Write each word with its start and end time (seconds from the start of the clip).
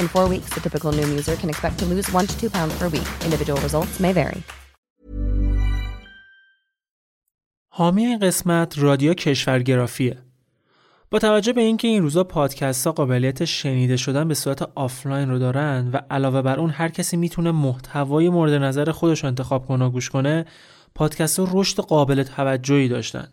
In 0.00 0.08
four 0.08 0.26
weeks, 0.34 0.48
the 0.54 0.60
typical 0.66 0.90
Noom 0.98 1.10
user 1.20 1.36
can 1.42 1.50
expect 1.54 1.76
to 1.80 1.86
lose 1.92 2.06
one 2.18 2.26
to 2.30 2.34
two 2.40 2.50
pounds 2.56 2.74
per 2.80 2.88
week. 2.96 3.08
Individual 3.28 3.58
results 3.66 4.00
may 4.00 4.12
vary. 4.12 4.42
حامی 7.72 8.06
این 8.06 8.18
قسمت 8.18 8.78
رادیو 8.78 9.14
کشورگرافیه. 9.14 10.18
با 11.10 11.18
توجه 11.18 11.52
به 11.52 11.60
اینکه 11.60 11.88
این 11.88 12.02
روزا 12.02 12.24
پادکست 12.24 12.86
ها 12.86 12.92
قابلیت 12.92 13.44
شنیده 13.44 13.96
شدن 13.96 14.28
به 14.28 14.34
صورت 14.34 14.62
آفلاین 14.74 15.30
رو 15.30 15.38
دارن 15.38 15.90
و 15.92 16.00
علاوه 16.10 16.42
بر 16.42 16.60
اون 16.60 16.70
هر 16.70 16.88
کسی 16.88 17.16
می‌تونه 17.16 17.50
محتوای 17.50 18.28
مورد 18.28 18.52
نظر 18.52 18.90
خودش 18.90 19.20
رو 19.20 19.28
انتخاب 19.28 19.66
کنه 19.66 19.84
و 19.84 19.90
گوش 19.90 20.10
کنه 20.10 20.44
پادکست 20.94 21.38
ها 21.38 21.48
رشد 21.52 21.76
قابل 21.76 22.22
توجهی 22.22 22.88
داشتن 22.88 23.28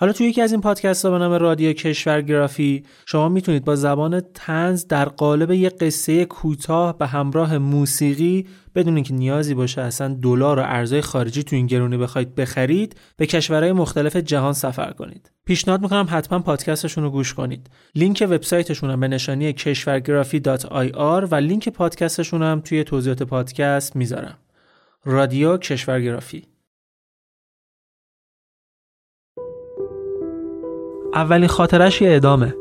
حالا 0.00 0.12
توی 0.12 0.26
یکی 0.26 0.42
از 0.42 0.52
این 0.52 0.60
پادکست 0.60 1.04
ها 1.04 1.10
به 1.10 1.18
نام 1.18 1.32
رادیو 1.32 1.72
کشورگرافی 1.72 2.84
شما 3.06 3.28
می‌تونید 3.28 3.64
با 3.64 3.76
زبان 3.76 4.22
تنز 4.34 4.86
در 4.86 5.04
قالب 5.04 5.50
یک 5.50 5.78
قصه 5.78 6.24
کوتاه 6.24 6.98
به 6.98 7.06
همراه 7.06 7.58
موسیقی 7.58 8.46
بدون 8.74 8.94
اینکه 8.94 9.14
نیازی 9.14 9.54
باشه 9.54 9.82
اصلا 9.82 10.18
دلار 10.22 10.58
و 10.58 10.62
ارزهای 10.62 11.00
خارجی 11.00 11.42
تو 11.42 11.56
این 11.56 11.66
گرونی 11.66 11.96
بخواید 11.96 12.34
بخرید 12.34 12.96
به 13.16 13.26
کشورهای 13.26 13.72
مختلف 13.72 14.16
جهان 14.16 14.52
سفر 14.52 14.90
کنید. 14.90 15.30
پیشنهاد 15.44 15.82
می‌کنم 15.82 16.06
حتما 16.10 16.38
پادکستشون 16.38 17.04
رو 17.04 17.10
گوش 17.10 17.34
کنید. 17.34 17.70
لینک 17.94 18.26
وبسایتشون 18.30 18.90
هم 18.90 19.00
به 19.00 19.08
نشانی 19.08 19.52
کشورگرافی 19.52 20.42
و 21.30 21.34
لینک 21.34 21.68
پادکستشون 21.68 22.42
هم 22.42 22.60
توی 22.60 22.84
توضیحات 22.84 23.22
پادکست 23.22 23.96
می‌ذارم. 23.96 24.38
رادیو 25.04 25.56
کشورگرافی 25.56 26.44
اولین 31.14 31.48
خاطرش 31.48 32.02
یه 32.02 32.16
ادامه 32.16 32.54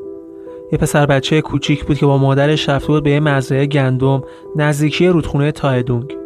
یه 0.71 0.77
پسر 0.77 1.05
بچه 1.05 1.41
کوچیک 1.41 1.85
بود 1.85 1.97
که 1.97 2.05
با 2.05 2.17
مادرش 2.17 2.69
رفته 2.69 2.87
بود 2.87 3.03
به 3.03 3.09
یه 3.09 3.19
مزرعه 3.19 3.65
گندم 3.65 4.21
نزدیکی 4.55 5.07
رودخونه 5.07 5.51
تایدونگ. 5.51 6.17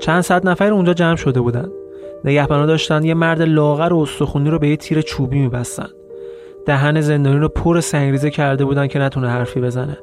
چند 0.00 0.20
صد 0.20 0.48
نفر 0.48 0.72
اونجا 0.72 0.94
جمع 0.94 1.16
شده 1.16 1.40
بودن. 1.40 1.68
نگهبانا 2.24 2.66
داشتن 2.66 3.04
یه 3.04 3.14
مرد 3.14 3.42
لاغر 3.42 3.92
و 3.92 3.98
استخونی 3.98 4.50
رو 4.50 4.58
به 4.58 4.68
یه 4.68 4.76
تیر 4.76 5.00
چوبی 5.00 5.38
میبستن. 5.38 5.88
دهن 6.66 7.00
زندانی 7.00 7.38
رو 7.38 7.48
پر 7.48 7.80
سنگریزه 7.80 8.30
کرده 8.30 8.64
بودن 8.64 8.86
که 8.86 8.98
نتونه 8.98 9.28
حرفی 9.28 9.60
بزنه. 9.60 9.98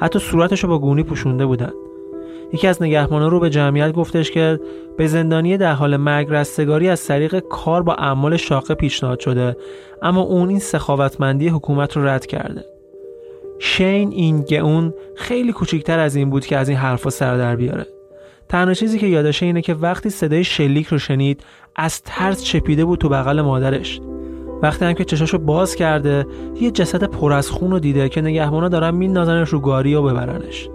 حتی 0.00 0.18
صورتش 0.18 0.64
رو 0.64 0.68
با 0.68 0.78
گونی 0.78 1.02
پوشونده 1.02 1.46
بودن. 1.46 1.72
یکی 2.52 2.66
از 2.66 2.82
نگهبانا 2.82 3.28
رو 3.28 3.40
به 3.40 3.50
جمعیت 3.50 3.92
گفتش 3.92 4.30
که 4.30 4.60
به 4.96 5.06
زندانی 5.06 5.56
در 5.56 5.72
حال 5.72 5.96
مرگ 5.96 6.26
رستگاری 6.30 6.88
از 6.88 7.06
طریق 7.06 7.38
کار 7.38 7.82
با 7.82 7.94
اعمال 7.94 8.36
شاقه 8.36 8.74
پیشنهاد 8.74 9.20
شده 9.20 9.56
اما 10.02 10.20
اون 10.20 10.48
این 10.48 10.58
سخاوتمندی 10.58 11.48
حکومت 11.48 11.96
رو 11.96 12.06
رد 12.06 12.26
کرده. 12.26 12.64
شین 13.58 14.12
این 14.12 14.60
اون 14.60 14.94
خیلی 15.16 15.52
کوچکتر 15.52 15.98
از 15.98 16.16
این 16.16 16.30
بود 16.30 16.46
که 16.46 16.56
از 16.56 16.68
این 16.68 16.78
حرفا 16.78 17.10
سر 17.10 17.36
در 17.36 17.56
بیاره. 17.56 17.86
تنها 18.48 18.74
چیزی 18.74 18.98
که 18.98 19.06
یادشه 19.06 19.46
اینه 19.46 19.62
که 19.62 19.74
وقتی 19.74 20.10
صدای 20.10 20.44
شلیک 20.44 20.86
رو 20.86 20.98
شنید 20.98 21.44
از 21.76 22.02
ترس 22.02 22.44
چپیده 22.44 22.84
بود 22.84 22.98
تو 22.98 23.08
بغل 23.08 23.40
مادرش. 23.40 24.00
وقتی 24.62 24.84
هم 24.84 24.92
که 24.92 25.04
چشاشو 25.04 25.38
باز 25.38 25.76
کرده 25.76 26.26
یه 26.60 26.70
جسد 26.70 27.04
پر 27.04 27.32
از 27.32 27.50
خون 27.50 27.70
رو 27.70 27.78
دیده 27.78 28.08
که 28.08 28.20
نگهبانا 28.20 28.68
دارن 28.68 28.94
میندازنش 28.94 29.48
رو 29.48 29.60
گاری 29.60 29.94
و 29.94 30.02
ببرنش. 30.02 30.68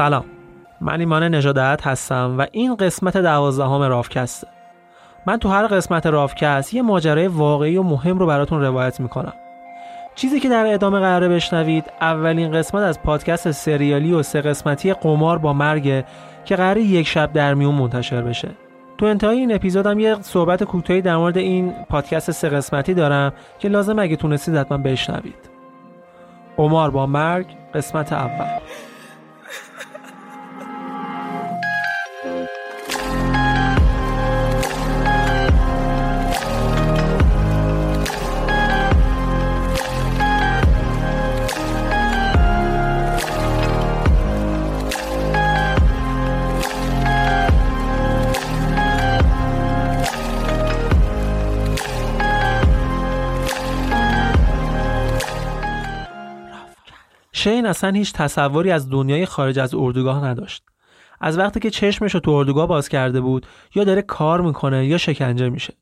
سلام. 0.00 0.24
من 0.80 1.00
ایمان 1.00 1.22
نژادت 1.22 1.86
هستم 1.86 2.34
و 2.38 2.46
این 2.52 2.76
قسمت 2.76 3.16
دوازدهم 3.16 3.82
رافکسته. 3.82 4.46
من 5.26 5.36
تو 5.36 5.48
هر 5.48 5.66
قسمت 5.66 6.06
رافکست 6.06 6.74
یه 6.74 6.82
ماجرای 6.82 7.26
واقعی 7.26 7.76
و 7.76 7.82
مهم 7.82 8.18
رو 8.18 8.26
براتون 8.26 8.60
روایت 8.60 9.00
می‌کنم. 9.00 9.32
چیزی 10.14 10.40
که 10.40 10.48
در 10.48 10.74
ادامه 10.74 11.00
قراره 11.00 11.28
بشنوید 11.28 11.84
اولین 12.00 12.52
قسمت 12.52 12.82
از 12.82 13.02
پادکست 13.02 13.50
سریالی 13.50 14.12
و 14.12 14.22
سه 14.22 14.40
قسمتی 14.40 14.92
قمار 14.92 15.38
با 15.38 15.52
مرگ 15.52 16.04
که 16.44 16.56
قراره 16.56 16.82
یک 16.82 17.06
شب 17.06 17.32
در 17.32 17.54
میون 17.54 17.74
منتشر 17.74 18.22
بشه. 18.22 18.48
تو 18.98 19.06
انتهای 19.06 19.38
این 19.38 19.54
اپیزودم 19.54 19.98
یه 19.98 20.16
صحبت 20.20 20.64
کوتاهی 20.64 21.02
در 21.02 21.16
مورد 21.16 21.38
این 21.38 21.74
پادکست 21.88 22.30
سه 22.30 22.48
قسمتی 22.48 22.94
دارم 22.94 23.32
که 23.58 23.68
لازم 23.68 23.98
اگه 23.98 24.16
تونستید 24.16 24.56
حتما 24.56 24.78
بشنوید. 24.78 25.50
قمار 26.56 26.90
با 26.90 27.06
مرگ 27.06 27.46
قسمت 27.74 28.12
اول. 28.12 28.60
شین 57.40 57.66
اصلا 57.66 57.90
هیچ 57.90 58.12
تصوری 58.12 58.70
از 58.70 58.90
دنیای 58.90 59.26
خارج 59.26 59.58
از 59.58 59.74
اردوگاه 59.74 60.24
نداشت. 60.24 60.64
از 61.20 61.38
وقتی 61.38 61.60
که 61.60 61.70
چشمش 61.70 62.14
رو 62.14 62.20
تو 62.20 62.30
اردوگاه 62.30 62.66
باز 62.66 62.88
کرده 62.88 63.20
بود 63.20 63.46
یا 63.74 63.84
داره 63.84 64.02
کار 64.02 64.40
می‌کنه 64.40 64.86
یا 64.86 64.98
شکنجه 64.98 65.48
میشه. 65.48 65.74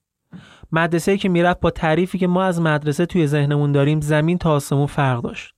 مدرسه 0.72 1.16
که 1.16 1.28
می‌رفت 1.28 1.60
با 1.60 1.70
تعریفی 1.70 2.18
که 2.18 2.26
ما 2.26 2.44
از 2.44 2.60
مدرسه 2.60 3.06
توی 3.06 3.26
ذهنمون 3.26 3.72
داریم 3.72 4.00
زمین 4.00 4.38
تا 4.38 4.50
آسمون 4.50 4.86
فرق 4.86 5.22
داشت. 5.22 5.54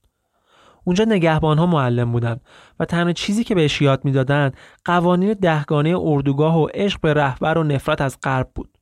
اونجا 0.83 1.05
نگهبان 1.05 1.57
ها 1.57 1.65
معلم 1.65 2.11
بودن 2.11 2.39
و 2.79 2.85
تنها 2.85 3.13
چیزی 3.13 3.43
که 3.43 3.55
بهش 3.55 3.81
یاد 3.81 4.05
می‌دادن 4.05 4.51
قوانین 4.85 5.33
دهگانه 5.33 5.95
اردوگاه 6.01 6.61
و 6.61 6.67
عشق 6.73 7.01
به 7.01 7.13
رهبر 7.13 7.57
و 7.57 7.63
نفرت 7.63 8.01
از 8.01 8.17
غرب 8.23 8.49
بود. 8.55 8.77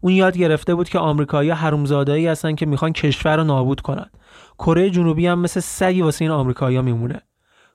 اون 0.00 0.12
یاد 0.12 0.36
گرفته 0.36 0.74
بود 0.74 0.88
که 0.88 0.98
آمریکایی 0.98 1.50
حرومزادایی 1.50 2.26
هستن 2.26 2.54
که 2.54 2.66
می‌خوان 2.66 2.92
کشور 2.92 3.36
رو 3.36 3.44
نابود 3.44 3.80
کنن. 3.80 4.10
کره 4.62 4.90
جنوبی 4.90 5.26
هم 5.26 5.38
مثل 5.38 5.60
سگی 5.60 6.02
واسه 6.02 6.24
این 6.24 6.32
آمریکایی‌ها 6.32 6.82
میمونه. 6.82 7.20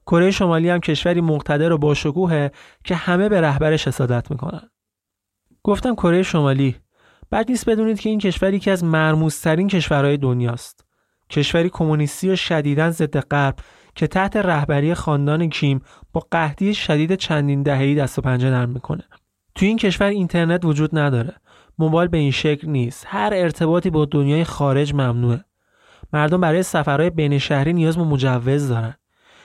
کره 0.06 0.32
شمالی 0.32 0.70
هم 0.70 0.80
کشوری 0.80 1.22
مقتدر 1.22 1.72
و 1.72 1.78
باشکوهه 1.78 2.52
که 2.84 2.96
همه 2.96 3.30
به 3.30 3.42
رهبرش 3.42 3.88
حسادت 3.88 4.32
می‌کنن. 4.32 4.70
گفتم 5.64 5.96
کره 5.96 6.24
شمالی. 6.24 6.76
بعد 7.30 7.52
نیست 7.52 7.70
بدونید 7.70 8.00
که 8.00 8.10
این 8.10 8.20
کشوری 8.20 8.60
که 8.60 8.72
از 8.72 8.84
مرموزترین 8.84 9.68
کشورهای 9.68 10.18
دنیاست. 10.18 10.86
کشوری 11.30 11.70
کمونیستی 11.70 12.30
و 12.30 12.36
شدیداً 12.36 12.92
ضد 12.92 13.20
غرب 13.20 13.56
که 13.96 14.08
تحت 14.08 14.36
رهبری 14.36 14.94
خاندان 14.94 15.50
کیم 15.50 15.82
با 16.14 16.28
قحطی 16.32 16.74
شدید 16.74 17.16
چندین 17.16 17.64
دهه‌ای 17.64 17.96
دست 17.96 18.20
و 18.20 18.22
پنجه 18.22 18.50
نرم 18.50 18.70
می‌کنه. 18.70 19.04
تو 19.56 19.66
این 19.66 19.78
کشور 19.78 20.08
اینترنت 20.08 20.66
وجود 20.66 20.98
نداره. 20.98 21.34
موبایل 21.78 22.10
به 22.10 22.18
این 22.18 22.32
شکل 22.32 22.70
نیست. 22.70 23.06
هر 23.08 23.30
ارتباطی 23.34 23.90
با 23.90 24.06
دنیای 24.06 24.44
خارج 24.44 24.94
ممنوعه. 24.94 25.44
مردم 26.14 26.42
برای 26.42 26.64
سفرهای 26.64 27.10
بین 27.10 27.38
شهری 27.38 27.74
نیاز 27.74 27.98
به 27.98 28.04
مجوز 28.04 28.70
دارن. 28.70 28.94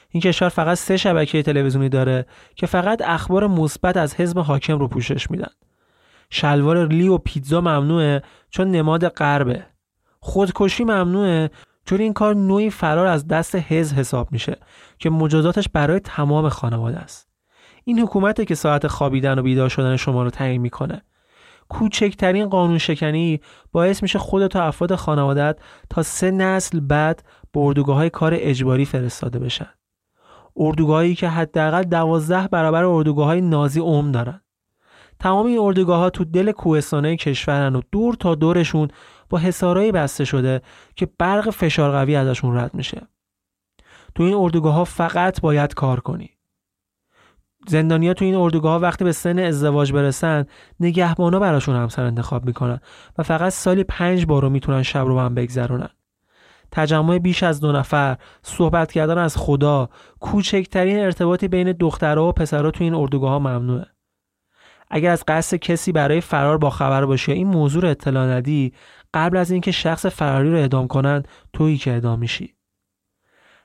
این 0.08 0.20
کشور 0.20 0.48
فقط 0.48 0.78
سه 0.78 0.96
شبکه 0.96 1.42
تلویزیونی 1.42 1.88
داره 1.88 2.26
که 2.54 2.66
فقط 2.66 3.02
اخبار 3.04 3.46
مثبت 3.46 3.96
از 3.96 4.14
حزب 4.14 4.38
حاکم 4.38 4.78
رو 4.78 4.88
پوشش 4.88 5.30
میدن. 5.30 5.50
شلوار 6.30 6.86
لی 6.86 7.08
و 7.08 7.18
پیتزا 7.18 7.60
ممنوعه 7.60 8.22
چون 8.50 8.70
نماد 8.70 9.08
غربه. 9.08 9.66
خودکشی 10.20 10.84
ممنوعه 10.84 11.50
چون 11.84 12.00
این 12.00 12.12
کار 12.12 12.34
نوعی 12.34 12.70
فرار 12.70 13.06
از 13.06 13.28
دست 13.28 13.54
حزب 13.54 13.98
حساب 13.98 14.32
میشه 14.32 14.56
که 14.98 15.10
مجازاتش 15.10 15.68
برای 15.68 16.00
تمام 16.00 16.48
خانواده 16.48 16.98
است. 16.98 17.28
این 17.84 18.00
حکومته 18.00 18.44
که 18.44 18.54
ساعت 18.54 18.86
خوابیدن 18.86 19.38
و 19.38 19.42
بیدار 19.42 19.68
شدن 19.68 19.96
شما 19.96 20.22
رو 20.22 20.30
تعیین 20.30 20.60
می‌کنه. 20.60 21.02
کوچکترین 21.72 22.48
قانون 22.48 22.78
شکنی 22.78 23.40
باعث 23.72 24.02
میشه 24.02 24.18
خودت 24.18 24.56
و 24.56 24.58
افراد 24.58 24.94
خانوادت 24.94 25.58
تا 25.90 26.02
سه 26.02 26.30
نسل 26.30 26.80
بعد 26.80 27.24
به 27.52 27.60
اردوگاه 27.60 27.96
های 27.96 28.10
کار 28.10 28.32
اجباری 28.36 28.84
فرستاده 28.84 29.38
بشن. 29.38 29.68
اردوگاهی 30.56 31.14
که 31.14 31.28
حداقل 31.28 31.82
دوازده 31.82 32.48
برابر 32.48 32.84
اردوگاه 32.84 33.26
های 33.26 33.40
نازی 33.40 33.80
عمر 33.80 34.10
دارن. 34.10 34.40
تمام 35.20 35.46
این 35.46 35.58
اردوگاه 35.58 35.98
ها 35.98 36.10
تو 36.10 36.24
دل 36.24 36.52
کوهستانه 36.52 37.16
کشورن 37.16 37.76
و 37.76 37.80
دور 37.92 38.14
تا 38.14 38.34
دورشون 38.34 38.88
با 39.28 39.38
حسارایی 39.38 39.92
بسته 39.92 40.24
شده 40.24 40.62
که 40.96 41.08
برق 41.18 41.50
فشار 41.50 41.92
قوی 41.92 42.16
ازشون 42.16 42.56
رد 42.56 42.74
میشه. 42.74 43.08
تو 44.14 44.22
این 44.22 44.34
اردوگاه 44.34 44.74
ها 44.74 44.84
فقط 44.84 45.40
باید 45.40 45.74
کار 45.74 46.00
کنی. 46.00 46.30
زندانیا 47.68 48.14
تو 48.14 48.24
این 48.24 48.34
اردوگاه 48.34 48.80
وقتی 48.80 49.04
به 49.04 49.12
سن 49.12 49.38
ازدواج 49.38 49.92
برسن 49.92 50.46
نگهبانا 50.80 51.38
براشون 51.38 51.76
همسر 51.76 52.04
انتخاب 52.04 52.44
می‌کنن 52.44 52.80
و 53.18 53.22
فقط 53.22 53.52
سالی 53.52 53.84
پنج 53.84 54.26
بار 54.26 54.42
رو 54.42 54.50
می‌تونن 54.50 54.82
شب 54.82 55.04
رو 55.04 55.20
هم 55.20 55.34
بگذرونن. 55.34 55.90
تجمع 56.72 57.18
بیش 57.18 57.42
از 57.42 57.60
دو 57.60 57.72
نفر 57.72 58.16
صحبت 58.42 58.92
کردن 58.92 59.18
از 59.18 59.36
خدا 59.36 59.88
کوچکترین 60.20 60.98
ارتباطی 60.98 61.48
بین 61.48 61.72
دخترها 61.72 62.28
و 62.28 62.32
پسرها 62.32 62.70
تو 62.70 62.84
این 62.84 62.94
اردوگاه 62.94 63.30
ها 63.30 63.38
ممنوعه. 63.38 63.86
اگر 64.90 65.10
از 65.10 65.24
قصد 65.28 65.56
کسی 65.56 65.92
برای 65.92 66.20
فرار 66.20 66.58
با 66.58 66.70
خبر 66.70 67.04
باشی 67.04 67.32
این 67.32 67.46
موضوع 67.46 67.90
اطلاع 67.90 68.26
ندی 68.26 68.72
قبل 69.14 69.36
از 69.36 69.50
اینکه 69.50 69.70
شخص 69.70 70.06
فراری 70.06 70.50
رو 70.50 70.56
اعدام 70.56 70.86
کنند 70.86 71.28
تویی 71.52 71.78
که 71.78 71.90
اعدام 71.90 72.18
میشی. 72.18 72.54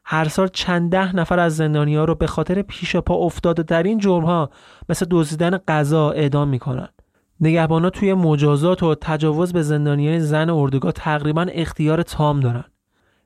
هر 0.09 0.27
سال 0.27 0.47
چند 0.47 0.91
ده 0.91 1.15
نفر 1.15 1.39
از 1.39 1.55
زندانیا 1.55 2.05
رو 2.05 2.15
به 2.15 2.27
خاطر 2.27 2.61
پیش 2.61 2.95
پا 2.95 3.15
افتاده 3.15 3.63
در 3.63 3.83
این 3.83 3.99
جرم 3.99 4.25
ها 4.25 4.49
مثل 4.89 5.05
دزدیدن 5.11 5.57
غذا 5.57 6.11
اعدام 6.11 6.47
می‌کنن. 6.47 6.87
نگهبانا 7.39 7.89
توی 7.89 8.13
مجازات 8.13 8.83
و 8.83 8.95
تجاوز 8.95 9.53
به 9.53 9.61
زندانیان 9.61 10.19
زن 10.19 10.49
اردوگاه 10.49 10.91
تقریبا 10.91 11.45
اختیار 11.51 12.03
تام 12.03 12.39
دارن. 12.39 12.63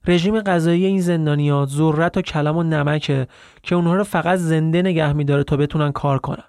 رژیم 0.07 0.39
غذایی 0.39 0.85
این 0.85 1.01
زندانیا 1.01 1.65
ذرت 1.65 2.17
و 2.17 2.21
کلم 2.21 2.57
و 2.57 2.63
نمکه 2.63 3.27
که 3.63 3.75
اونها 3.75 3.95
رو 3.95 4.03
فقط 4.03 4.39
زنده 4.39 4.81
نگه 4.81 5.13
میداره 5.13 5.43
تا 5.43 5.57
بتونن 5.57 5.91
کار 5.91 6.19
کنن. 6.19 6.43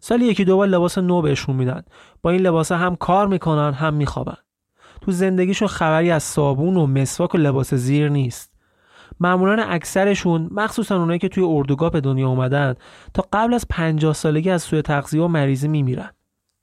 سالی 0.00 0.24
یکی 0.24 0.44
دو 0.44 0.56
بار 0.56 0.66
لباس 0.66 0.98
نو 0.98 1.22
بهشون 1.22 1.56
میدن. 1.56 1.82
با 2.22 2.30
این 2.30 2.40
لباس 2.40 2.72
هم 2.72 2.96
کار 2.96 3.26
می‌کنن 3.26 3.72
هم 3.72 3.94
میخوابن. 3.94 4.36
تو 5.00 5.12
زندگیشون 5.12 5.68
خبری 5.68 6.10
از 6.10 6.22
صابون 6.22 6.76
و 6.76 6.86
مسواک 6.86 7.34
و 7.34 7.38
لباس 7.38 7.74
زیر 7.74 8.08
نیست. 8.08 8.53
معمولا 9.20 9.64
اکثرشون 9.64 10.48
مخصوصا 10.50 10.98
اونایی 10.98 11.18
که 11.18 11.28
توی 11.28 11.44
اردوگاه 11.44 11.90
به 11.90 12.00
دنیا 12.00 12.28
اومدن 12.28 12.74
تا 13.14 13.24
قبل 13.32 13.54
از 13.54 13.66
50 13.70 14.12
سالگی 14.12 14.50
از 14.50 14.62
سوی 14.62 14.82
تغذیه 14.82 15.22
و 15.22 15.28
مریضی 15.28 15.68
میمیرن. 15.68 16.10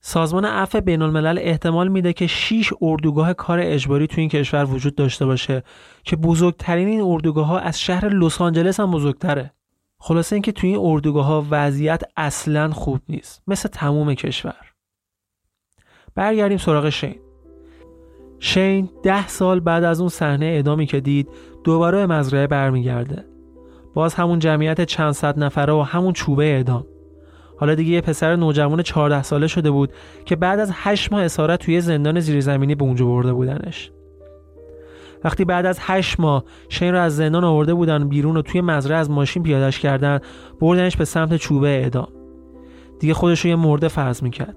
سازمان 0.03 0.45
عفو 0.45 0.81
بین 0.81 1.01
الملل 1.01 1.39
احتمال 1.41 1.87
میده 1.87 2.13
که 2.13 2.27
6 2.27 2.73
اردوگاه 2.81 3.33
کار 3.33 3.59
اجباری 3.61 4.07
توی 4.07 4.21
این 4.21 4.29
کشور 4.29 4.65
وجود 4.65 4.95
داشته 4.95 5.25
باشه 5.25 5.63
که 6.03 6.15
بزرگترین 6.15 6.87
این 6.87 7.01
اردوگاه 7.01 7.45
ها 7.45 7.59
از 7.59 7.79
شهر 7.79 8.09
لس 8.09 8.41
آنجلس 8.41 8.79
هم 8.79 8.91
بزرگتره. 8.91 9.53
خلاصه 9.99 10.35
اینکه 10.35 10.51
توی 10.51 10.69
این 10.69 10.79
اردوگاه 10.81 11.25
ها 11.25 11.45
وضعیت 11.49 12.03
اصلا 12.17 12.71
خوب 12.71 12.99
نیست 13.09 13.41
مثل 13.47 13.69
تموم 13.69 14.13
کشور. 14.13 14.71
برگردیم 16.15 16.57
سراغ 16.57 16.89
شین. 16.89 17.15
شین 18.39 18.89
ده 19.03 19.27
سال 19.27 19.59
بعد 19.59 19.83
از 19.83 19.99
اون 19.99 20.09
صحنه 20.09 20.45
اعدامی 20.45 20.85
که 20.85 20.99
دید 20.99 21.29
دوباره 21.63 21.97
به 21.97 22.13
مزرعه 22.13 22.47
برمیگرده. 22.47 23.25
باز 23.93 24.13
همون 24.13 24.39
جمعیت 24.39 24.81
چند 24.81 25.11
صد 25.11 25.39
نفره 25.39 25.73
و 25.73 25.81
همون 25.81 26.13
چوبه 26.13 26.43
اعدام. 26.43 26.85
حالا 27.57 27.75
دیگه 27.75 27.91
یه 27.91 28.01
پسر 28.01 28.35
نوجوان 28.35 28.81
14 28.81 29.23
ساله 29.23 29.47
شده 29.47 29.71
بود 29.71 29.93
که 30.25 30.35
بعد 30.35 30.59
از 30.59 30.71
8 30.73 31.13
ماه 31.13 31.23
اسارت 31.23 31.59
توی 31.59 31.81
زندان 31.81 32.19
زیرزمینی 32.19 32.75
به 32.75 32.83
اونجا 32.83 33.05
برده 33.05 33.33
بودنش. 33.33 33.91
وقتی 35.23 35.45
بعد 35.45 35.65
از 35.65 35.79
8 35.81 36.19
ماه 36.19 36.43
شین 36.69 36.91
رو 36.91 36.99
از 36.99 37.15
زندان 37.15 37.43
آورده 37.43 37.73
بودن 37.73 38.09
بیرون 38.09 38.37
و 38.37 38.41
توی 38.41 38.61
مزرعه 38.61 38.97
از 38.97 39.09
ماشین 39.09 39.43
پیادش 39.43 39.79
کردن 39.79 40.19
بردنش 40.59 40.97
به 40.97 41.05
سمت 41.05 41.35
چوبه 41.35 41.67
اعدام. 41.67 42.07
دیگه 42.99 43.13
خودش 43.13 43.41
رو 43.41 43.49
یه 43.49 43.55
مرده 43.55 43.87
فرض 43.87 44.23
می‌کرد. 44.23 44.55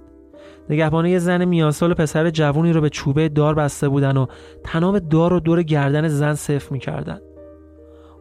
نگهبانه 0.70 1.10
یه 1.10 1.18
زن 1.18 1.44
میانسال 1.44 1.94
پسر 1.94 2.30
جوونی 2.30 2.72
رو 2.72 2.80
به 2.80 2.90
چوبه 2.90 3.28
دار 3.28 3.54
بسته 3.54 3.88
بودن 3.88 4.16
و 4.16 4.26
تناب 4.64 4.98
دار 4.98 5.30
رو 5.30 5.40
دور 5.40 5.62
گردن 5.62 6.08
زن 6.08 6.34
صف 6.34 6.72
می‌کردن. 6.72 7.20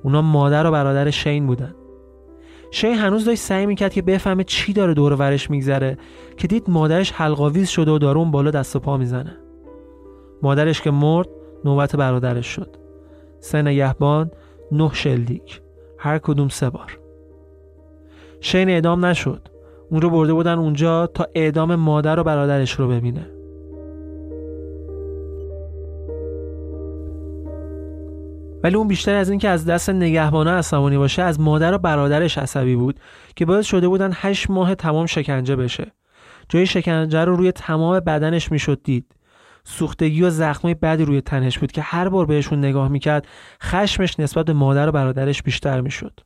اونا 0.03 0.21
مادر 0.21 0.67
و 0.67 0.71
برادر 0.71 1.09
شین 1.09 1.47
بودن. 1.47 1.75
شین 2.71 2.95
هنوز 2.95 3.25
داشت 3.25 3.41
سعی 3.41 3.65
می‌کرد 3.65 3.93
که 3.93 4.01
بفهمه 4.01 4.43
چی 4.43 4.73
داره 4.73 4.93
دور 4.93 5.13
ورش 5.13 5.49
میگذره 5.49 5.97
که 6.37 6.47
دید 6.47 6.69
مادرش 6.69 7.11
حلقاویز 7.11 7.69
شده 7.69 7.91
و 7.91 7.97
داره 7.97 8.17
اون 8.17 8.31
بالا 8.31 8.51
دست 8.51 8.75
و 8.75 8.79
پا 8.79 8.97
می‌زنه. 8.97 9.37
مادرش 10.41 10.81
که 10.81 10.91
مرد 10.91 11.27
نوبت 11.65 11.95
برادرش 11.95 12.47
شد. 12.47 12.75
سه 13.39 13.61
نگهبان 13.61 14.31
نه 14.71 14.89
شلیک. 14.93 15.61
هر 15.97 16.17
کدوم 16.17 16.47
سه 16.47 16.69
بار. 16.69 16.99
شین 18.41 18.69
اعدام 18.69 19.05
نشد. 19.05 19.41
اون 19.93 20.01
رو 20.01 20.09
برده 20.09 20.33
بودن 20.33 20.59
اونجا 20.59 21.07
تا 21.07 21.27
اعدام 21.35 21.75
مادر 21.75 22.19
و 22.19 22.23
برادرش 22.23 22.71
رو 22.71 22.87
ببینه. 22.87 23.29
ولی 28.63 28.75
اون 28.75 28.87
بیشتر 28.87 29.15
از 29.15 29.29
اینکه 29.29 29.49
از 29.49 29.65
دست 29.65 29.89
نگهبانه 29.89 30.51
عصبانی 30.51 30.97
باشه 30.97 31.21
از 31.21 31.39
مادر 31.39 31.73
و 31.73 31.77
برادرش 31.77 32.37
عصبی 32.37 32.75
بود 32.75 32.99
که 33.35 33.45
باعث 33.45 33.65
شده 33.65 33.87
بودن 33.87 34.11
هشت 34.13 34.49
ماه 34.49 34.75
تمام 34.75 35.05
شکنجه 35.05 35.55
بشه. 35.55 35.91
جای 36.49 36.65
شکنجه 36.65 37.25
رو 37.25 37.35
روی 37.35 37.51
تمام 37.51 37.99
بدنش 37.99 38.51
می‌شد 38.51 38.81
دید. 38.83 39.15
سوختگی 39.63 40.23
و 40.23 40.29
زخمای 40.29 40.73
بدی 40.73 41.05
روی 41.05 41.21
تنش 41.21 41.59
بود 41.59 41.71
که 41.71 41.81
هر 41.81 42.09
بار 42.09 42.25
بهشون 42.25 42.59
نگاه 42.59 42.87
می‌کرد 42.87 43.27
خشمش 43.63 44.19
نسبت 44.19 44.45
به 44.45 44.53
مادر 44.53 44.89
و 44.89 44.91
برادرش 44.91 45.43
بیشتر 45.43 45.81
می‌شد. 45.81 46.19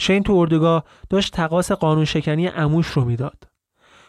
شین 0.00 0.22
تو 0.22 0.32
اردوگاه 0.32 0.84
داشت 1.10 1.32
تقاس 1.32 1.72
قانون 1.72 2.04
شکنی 2.04 2.48
اموش 2.48 2.86
رو 2.86 3.04
می‌داد. 3.04 3.44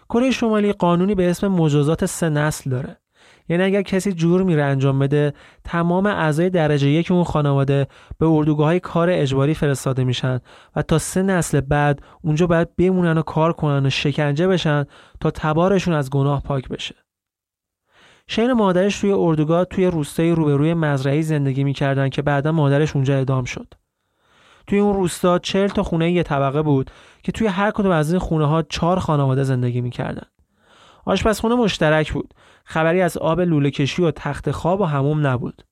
کره 0.10 0.32
شمالی 0.32 0.74
قانونی 0.74 1.16
به 1.16 1.30
اسم 1.30 1.48
مجازات 1.48 2.06
سه 2.06 2.30
نسل 2.30 2.70
داره. 2.70 2.98
یعنی 3.50 3.64
اگر 3.64 3.82
کسی 3.82 4.14
جور 4.14 4.44
میره 4.44 4.64
انجام 4.64 5.00
بده 5.00 5.34
تمام 5.64 6.06
اعضای 6.06 6.50
درجه 6.50 6.90
یک 6.90 7.12
اون 7.12 7.24
خانواده 7.24 7.88
به 8.18 8.26
اردوگاه 8.26 8.66
های 8.66 8.80
کار 8.80 9.10
اجباری 9.12 9.54
فرستاده 9.54 10.04
میشن 10.04 10.40
و 10.76 10.82
تا 10.82 10.98
سه 10.98 11.22
نسل 11.22 11.62
بعد 11.62 12.00
اونجا 12.22 12.48
باید 12.48 12.76
بمونن 12.76 13.18
و 13.18 13.22
کار 13.22 13.54
کنن 13.54 13.86
و 13.86 13.90
شکنجه 13.90 14.48
بشن 14.48 14.86
تا 15.20 15.32
تبارشون 15.32 15.94
از 15.94 16.10
گناه 16.10 16.44
پاک 16.44 16.70
بشه 16.70 16.96
شین 18.28 18.54
مادرش 18.54 19.02
توی 19.02 19.12
اردوگاه 19.12 19.66
توی 19.66 19.86
روستای 19.86 20.32
روبروی 20.32 20.74
مزرعی 20.74 21.24
زندگی 21.24 21.64
می‌کردن 21.64 22.10
که 22.10 22.22
بعدا 22.22 22.52
مادرش 22.52 22.96
اونجا 22.96 23.16
اعدام 23.16 23.44
شد. 23.44 23.81
توی 24.68 24.80
اون 24.80 24.96
روستا 24.96 25.40
چهل 25.40 25.68
تا 25.68 25.84
خونه 25.84 26.12
یه 26.12 26.24
طبقه 26.24 26.62
بود 26.62 26.92
که 27.24 27.32
توی 27.32 27.48
هر 27.48 27.72
کدوم 27.72 27.92
از 27.92 28.12
این 28.12 28.20
خونه 28.20 28.46
ها 28.46 28.62
چهار 28.62 29.00
خانواده 29.00 29.44
زندگی 29.44 29.82
می‌کردن. 29.82 30.28
آشپزخونه 31.06 31.56
مشترک 31.56 32.14
بود. 32.14 32.34
خبری 32.64 33.02
از 33.02 33.18
آب 33.18 33.42
لوله 33.42 33.72
کشی 33.72 34.02
و 34.02 34.12
تخت 34.12 34.52
خواب 34.52 34.82
و 34.82 34.86
هموم 34.86 35.28
نبود. 35.28 35.64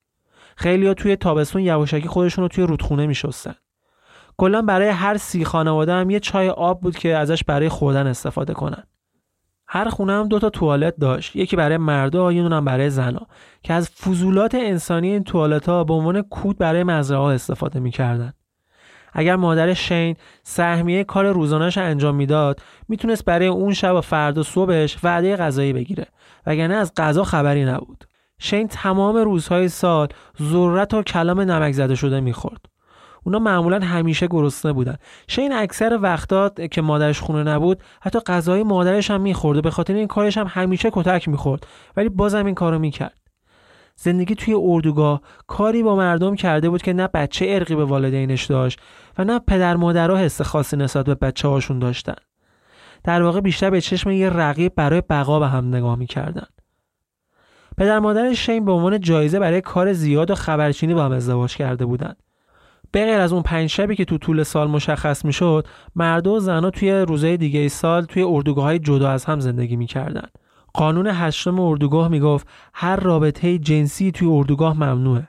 خیلیا 0.56 0.94
توی 0.94 1.16
تابستون 1.16 1.62
یواشکی 1.62 2.08
خودشون 2.08 2.42
رو 2.42 2.48
توی 2.48 2.64
رودخونه 2.64 3.08
میشستن. 3.08 3.56
کلا 4.38 4.62
برای 4.62 4.90
هر 4.90 5.18
سی 5.18 5.46
خانواده 5.46 5.94
هم 5.94 6.10
یه 6.10 6.20
چای 6.20 6.50
آب 6.50 6.82
بود 6.82 6.98
که 6.98 7.18
ازش 7.18 7.44
برای 7.44 7.70
خوردن 7.70 8.08
استفاده 8.08 8.54
کنن. 8.54 8.84
هر 9.68 9.90
خونه 9.90 10.14
هم 10.14 10.28
دو 10.28 10.40
تا 10.40 10.50
توالت 10.50 10.96
داشت 10.96 11.36
یکی 11.36 11.56
برای 11.56 11.78
مردا 11.78 12.32
یه 12.32 12.44
هم 12.44 12.66
برای 12.66 12.90
زنا 12.90 13.28
که 13.64 13.74
از 13.74 13.90
فضولات 13.90 14.56
انسانی 14.56 15.12
این 15.12 15.24
توالت 15.24 15.70
ها 15.70 15.84
به 15.84 15.94
عنوان 15.94 16.22
کود 16.22 16.58
برای 16.58 16.84
مزرعه 16.84 17.22
استفاده 17.22 17.80
می‌کردن 17.80 18.34
اگر 19.14 19.36
مادر 19.36 19.74
شین 19.74 20.16
سهمیه 20.44 21.04
کار 21.04 21.32
روزانش 21.32 21.78
انجام 21.78 22.16
می‌داد 22.16 22.60
می‌تونست 22.88 23.26
برای 23.26 23.48
اون 23.48 23.74
شب 23.74 23.96
و 23.96 24.02
فردا 24.02 24.44
صبحش 24.44 24.98
وعده 25.04 25.36
غذایی 25.36 25.74
بگیره 25.74 26.06
وگرنه 26.46 26.76
از 26.76 26.94
غذا 26.98 27.24
خبری 27.24 27.66
نبود. 27.66 28.06
شین 28.40 28.68
تمام 28.68 29.16
روزهای 29.16 29.68
سال 29.68 30.08
ذرت 30.42 30.94
و 30.94 31.04
کلام 31.04 31.40
نمک 31.40 31.74
زده 31.74 31.96
شده 31.96 32.20
می‌خورد. 32.20 32.66
اونا 33.24 33.40
معمولا 33.40 33.80
همیشه 33.80 34.28
گرسنه 34.28 34.74
بودن. 34.74 34.96
شین 35.28 35.54
اکثر 35.54 36.00
وقتات 36.02 36.72
که 36.72 36.82
مادرش 36.82 37.20
خونه 37.20 37.44
نبود 37.44 37.84
حتی 38.02 38.20
غذای 38.20 38.64
مادرش 38.64 39.12
هم 39.12 39.22
می‌خورد 39.22 39.64
به 39.64 39.72
خاطر 39.72 39.94
این 39.94 40.08
کارش 40.08 40.38
هم 40.38 40.48
همیشه 40.50 40.90
کتک 40.94 41.28
می‌خورد 41.28 41.68
ولی 41.98 42.10
بازم 42.10 42.46
این 42.46 42.56
کارو 42.56 42.80
می‌کرد. 42.80 43.18
زندگی 44.02 44.36
توی 44.36 44.54
اردوگاه 44.58 45.22
کاری 45.48 45.84
با 45.84 45.96
مردم 45.96 46.36
کرده 46.36 46.70
بود 46.70 46.82
که 46.82 46.94
نه 46.94 47.08
بچه 47.08 47.46
ارقی 47.50 47.76
به 47.76 47.86
والدینش 47.86 48.46
داشت 48.46 48.80
و 49.18 49.24
نه 49.24 49.40
پدر 49.40 49.76
مادرها 49.76 50.18
حس 50.18 50.42
خاصی 50.42 50.78
نسبت 50.78 51.06
به 51.06 51.16
بچه 51.16 51.48
هاشون 51.48 51.80
داشتن. 51.80 52.16
در 53.04 53.24
واقع 53.24 53.40
بیشتر 53.40 53.70
به 53.70 53.82
چشم 53.82 54.12
یه 54.12 54.30
رقیب 54.30 54.76
برای 54.76 55.02
بقا 55.10 55.40
به 55.40 55.48
هم 55.48 55.68
نگاه 55.68 55.96
می‌کردن. 55.96 56.46
پدر 57.78 58.00
مادر 58.00 58.34
شین 58.34 58.66
به 58.66 58.72
عنوان 58.72 59.00
جایزه 59.00 59.40
برای 59.40 59.62
کار 59.62 59.94
زیاد 59.94 60.32
و 60.32 60.36
خبرچینی 60.36 60.94
با 60.94 61.06
هم 61.06 61.12
ازدواج 61.12 61.56
کرده 61.56 61.86
بودند 61.86 62.18
به 62.92 63.06
غیر 63.06 63.20
از 63.20 63.34
اون 63.34 63.42
پنج 63.42 63.70
شبی 63.70 63.96
که 63.96 64.06
تو 64.06 64.18
طول 64.18 64.44
سال 64.44 64.68
مشخص 64.68 65.26
می‌شد 65.26 65.68
مرد 65.96 66.28
و 66.28 66.40
زنها 66.40 66.70
توی 66.70 66.92
روزهای 66.92 67.38
دیگه 67.38 67.68
سال 67.68 68.06
توی 68.06 68.24
اردوگاه 68.24 68.64
های 68.64 68.80
جدا 68.80 69.10
از 69.10 69.26
هم 69.26 69.40
زندگی 69.40 69.76
می‌کردن. 69.76 70.28
قانون 70.74 71.08
هشتم 71.08 71.60
اردوگاه 71.60 72.08
می‌گفت 72.08 72.48
هر 72.74 72.96
رابطه 72.96 73.58
جنسی 73.58 74.12
توی 74.12 74.28
اردوگاه 74.28 74.74
ممنوعه. 74.74 75.28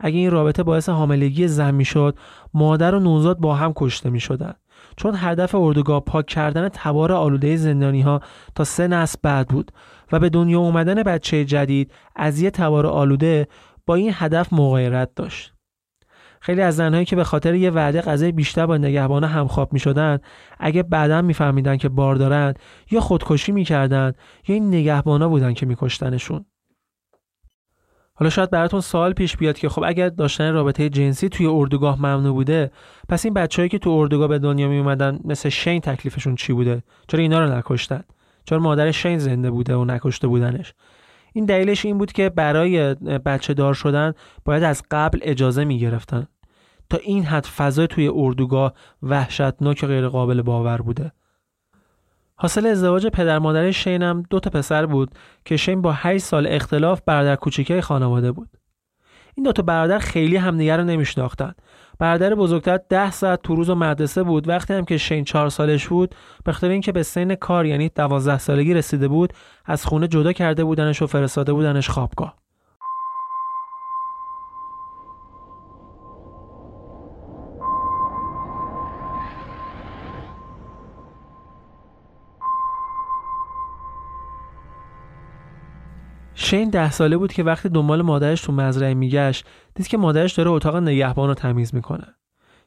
اگه 0.00 0.18
این 0.18 0.30
رابطه 0.30 0.62
باعث 0.62 0.88
حاملگی 0.88 1.48
زن 1.48 1.74
می‌شد 1.74 2.18
مادر 2.54 2.94
و 2.94 3.00
نوزاد 3.00 3.38
با 3.38 3.54
هم 3.54 3.72
کشته 3.76 4.10
می‌شدن. 4.10 4.54
چون 4.96 5.14
هدف 5.16 5.54
اردوگاه 5.54 6.00
پاک 6.00 6.26
کردن 6.26 6.68
تبار 6.68 7.12
آلوده 7.12 7.56
زندانی 7.56 8.02
ها 8.02 8.20
تا 8.54 8.64
سه 8.64 8.88
نسل 8.88 9.18
بعد 9.22 9.48
بود 9.48 9.72
و 10.12 10.18
به 10.18 10.28
دنیا 10.28 10.58
اومدن 10.58 11.02
بچه 11.02 11.44
جدید 11.44 11.92
از 12.16 12.40
یه 12.40 12.50
تبار 12.50 12.86
آلوده 12.86 13.48
با 13.86 13.94
این 13.94 14.10
هدف 14.14 14.52
مغایرت 14.52 15.14
داشت. 15.14 15.57
خیلی 16.40 16.62
از 16.62 16.76
زنهایی 16.76 17.04
که 17.04 17.16
به 17.16 17.24
خاطر 17.24 17.54
یه 17.54 17.70
وعده 17.70 18.00
غذای 18.00 18.32
بیشتر 18.32 18.66
با 18.66 18.76
نگهبانا 18.76 19.26
همخواب 19.26 19.72
می‌شدن 19.72 20.18
اگه 20.58 20.82
بعدا 20.82 21.22
میفهمیدن 21.22 21.76
که 21.76 21.88
بار 21.88 22.14
دارن 22.14 22.54
یا 22.90 23.00
خودکشی 23.00 23.52
می‌کردن 23.52 24.12
یا 24.48 24.54
این 24.54 24.68
نگهبانا 24.68 25.28
بودن 25.28 25.54
که 25.54 25.66
میکشتنشون. 25.66 26.44
حالا 28.14 28.30
شاید 28.30 28.50
براتون 28.50 28.80
سوال 28.80 29.12
پیش 29.12 29.36
بیاد 29.36 29.58
که 29.58 29.68
خب 29.68 29.84
اگر 29.86 30.08
داشتن 30.08 30.52
رابطه 30.52 30.88
جنسی 30.88 31.28
توی 31.28 31.46
اردوگاه 31.46 31.98
ممنوع 31.98 32.32
بوده 32.32 32.70
پس 33.08 33.24
این 33.24 33.34
بچههایی 33.34 33.68
که 33.68 33.78
تو 33.78 33.90
اردوگاه 33.90 34.28
به 34.28 34.38
دنیا 34.38 34.68
می 34.68 34.78
اومدن 34.78 35.20
مثل 35.24 35.48
شین 35.48 35.80
تکلیفشون 35.80 36.34
چی 36.34 36.52
بوده؟ 36.52 36.82
چرا 37.08 37.20
اینا 37.20 37.44
رو 37.44 37.52
نکشتن؟ 37.52 38.04
چرا 38.44 38.58
مادر 38.58 38.90
شین 38.90 39.18
زنده 39.18 39.50
بوده 39.50 39.76
و 39.76 39.84
نکشته 39.84 40.26
بودنش؟ 40.28 40.74
این 41.38 41.44
دلیلش 41.44 41.84
این 41.84 41.98
بود 41.98 42.12
که 42.12 42.28
برای 42.28 42.94
بچه 42.94 43.54
دار 43.54 43.74
شدن 43.74 44.12
باید 44.44 44.62
از 44.62 44.82
قبل 44.90 45.18
اجازه 45.22 45.64
می 45.64 45.78
گرفتن 45.78 46.26
تا 46.90 46.98
این 46.98 47.24
حد 47.24 47.46
فضای 47.46 47.86
توی 47.86 48.08
اردوگاه 48.14 48.74
وحشتناک 49.02 49.84
غیر 49.84 50.08
قابل 50.08 50.42
باور 50.42 50.78
بوده. 50.78 51.12
حاصل 52.34 52.66
ازدواج 52.66 53.06
پدر 53.06 53.38
مادر 53.38 53.70
شینم 53.70 54.22
دو 54.30 54.40
تا 54.40 54.50
پسر 54.50 54.86
بود 54.86 55.10
که 55.44 55.56
شین 55.56 55.82
با 55.82 55.92
8 55.92 56.24
سال 56.24 56.46
اختلاف 56.46 57.00
برادر 57.06 57.36
کوچیکه 57.36 57.80
خانواده 57.80 58.32
بود. 58.32 58.57
این 59.38 59.44
دو 59.44 59.52
تا 59.52 59.62
برادر 59.62 59.98
خیلی 59.98 60.36
همدیگه 60.36 60.76
رو 60.76 60.84
نمیشناختن. 60.84 61.54
برادر 61.98 62.34
بزرگتر 62.34 62.78
ده 62.88 63.10
ساعت 63.10 63.42
تو 63.42 63.54
روز 63.54 63.70
و 63.70 63.74
مدرسه 63.74 64.22
بود. 64.22 64.48
وقتی 64.48 64.74
هم 64.74 64.84
که 64.84 64.96
شین 64.96 65.24
چهار 65.24 65.48
سالش 65.48 65.88
بود 65.88 66.14
به 66.44 66.52
خاطر 66.52 66.68
اینکه 66.68 66.92
به 66.92 67.02
سن 67.02 67.34
کار 67.34 67.66
یعنی 67.66 67.88
دوازده 67.88 68.38
سالگی 68.38 68.74
رسیده 68.74 69.08
بود 69.08 69.32
از 69.64 69.86
خونه 69.86 70.08
جدا 70.08 70.32
کرده 70.32 70.64
بودنش 70.64 71.02
و 71.02 71.06
فرستاده 71.06 71.52
بودنش 71.52 71.90
خوابگاه. 71.90 72.34
شین 86.48 86.70
ده 86.70 86.90
ساله 86.90 87.16
بود 87.16 87.32
که 87.32 87.42
وقتی 87.42 87.68
دنبال 87.68 88.02
مادرش 88.02 88.40
تو 88.40 88.52
مزرعه 88.52 88.94
میگشت 88.94 89.46
دید 89.74 89.86
که 89.86 89.96
مادرش 89.96 90.32
داره 90.32 90.50
اتاق 90.50 90.76
نگهبان 90.76 91.28
رو 91.28 91.34
تمیز 91.34 91.74
می‌کنه. 91.74 92.14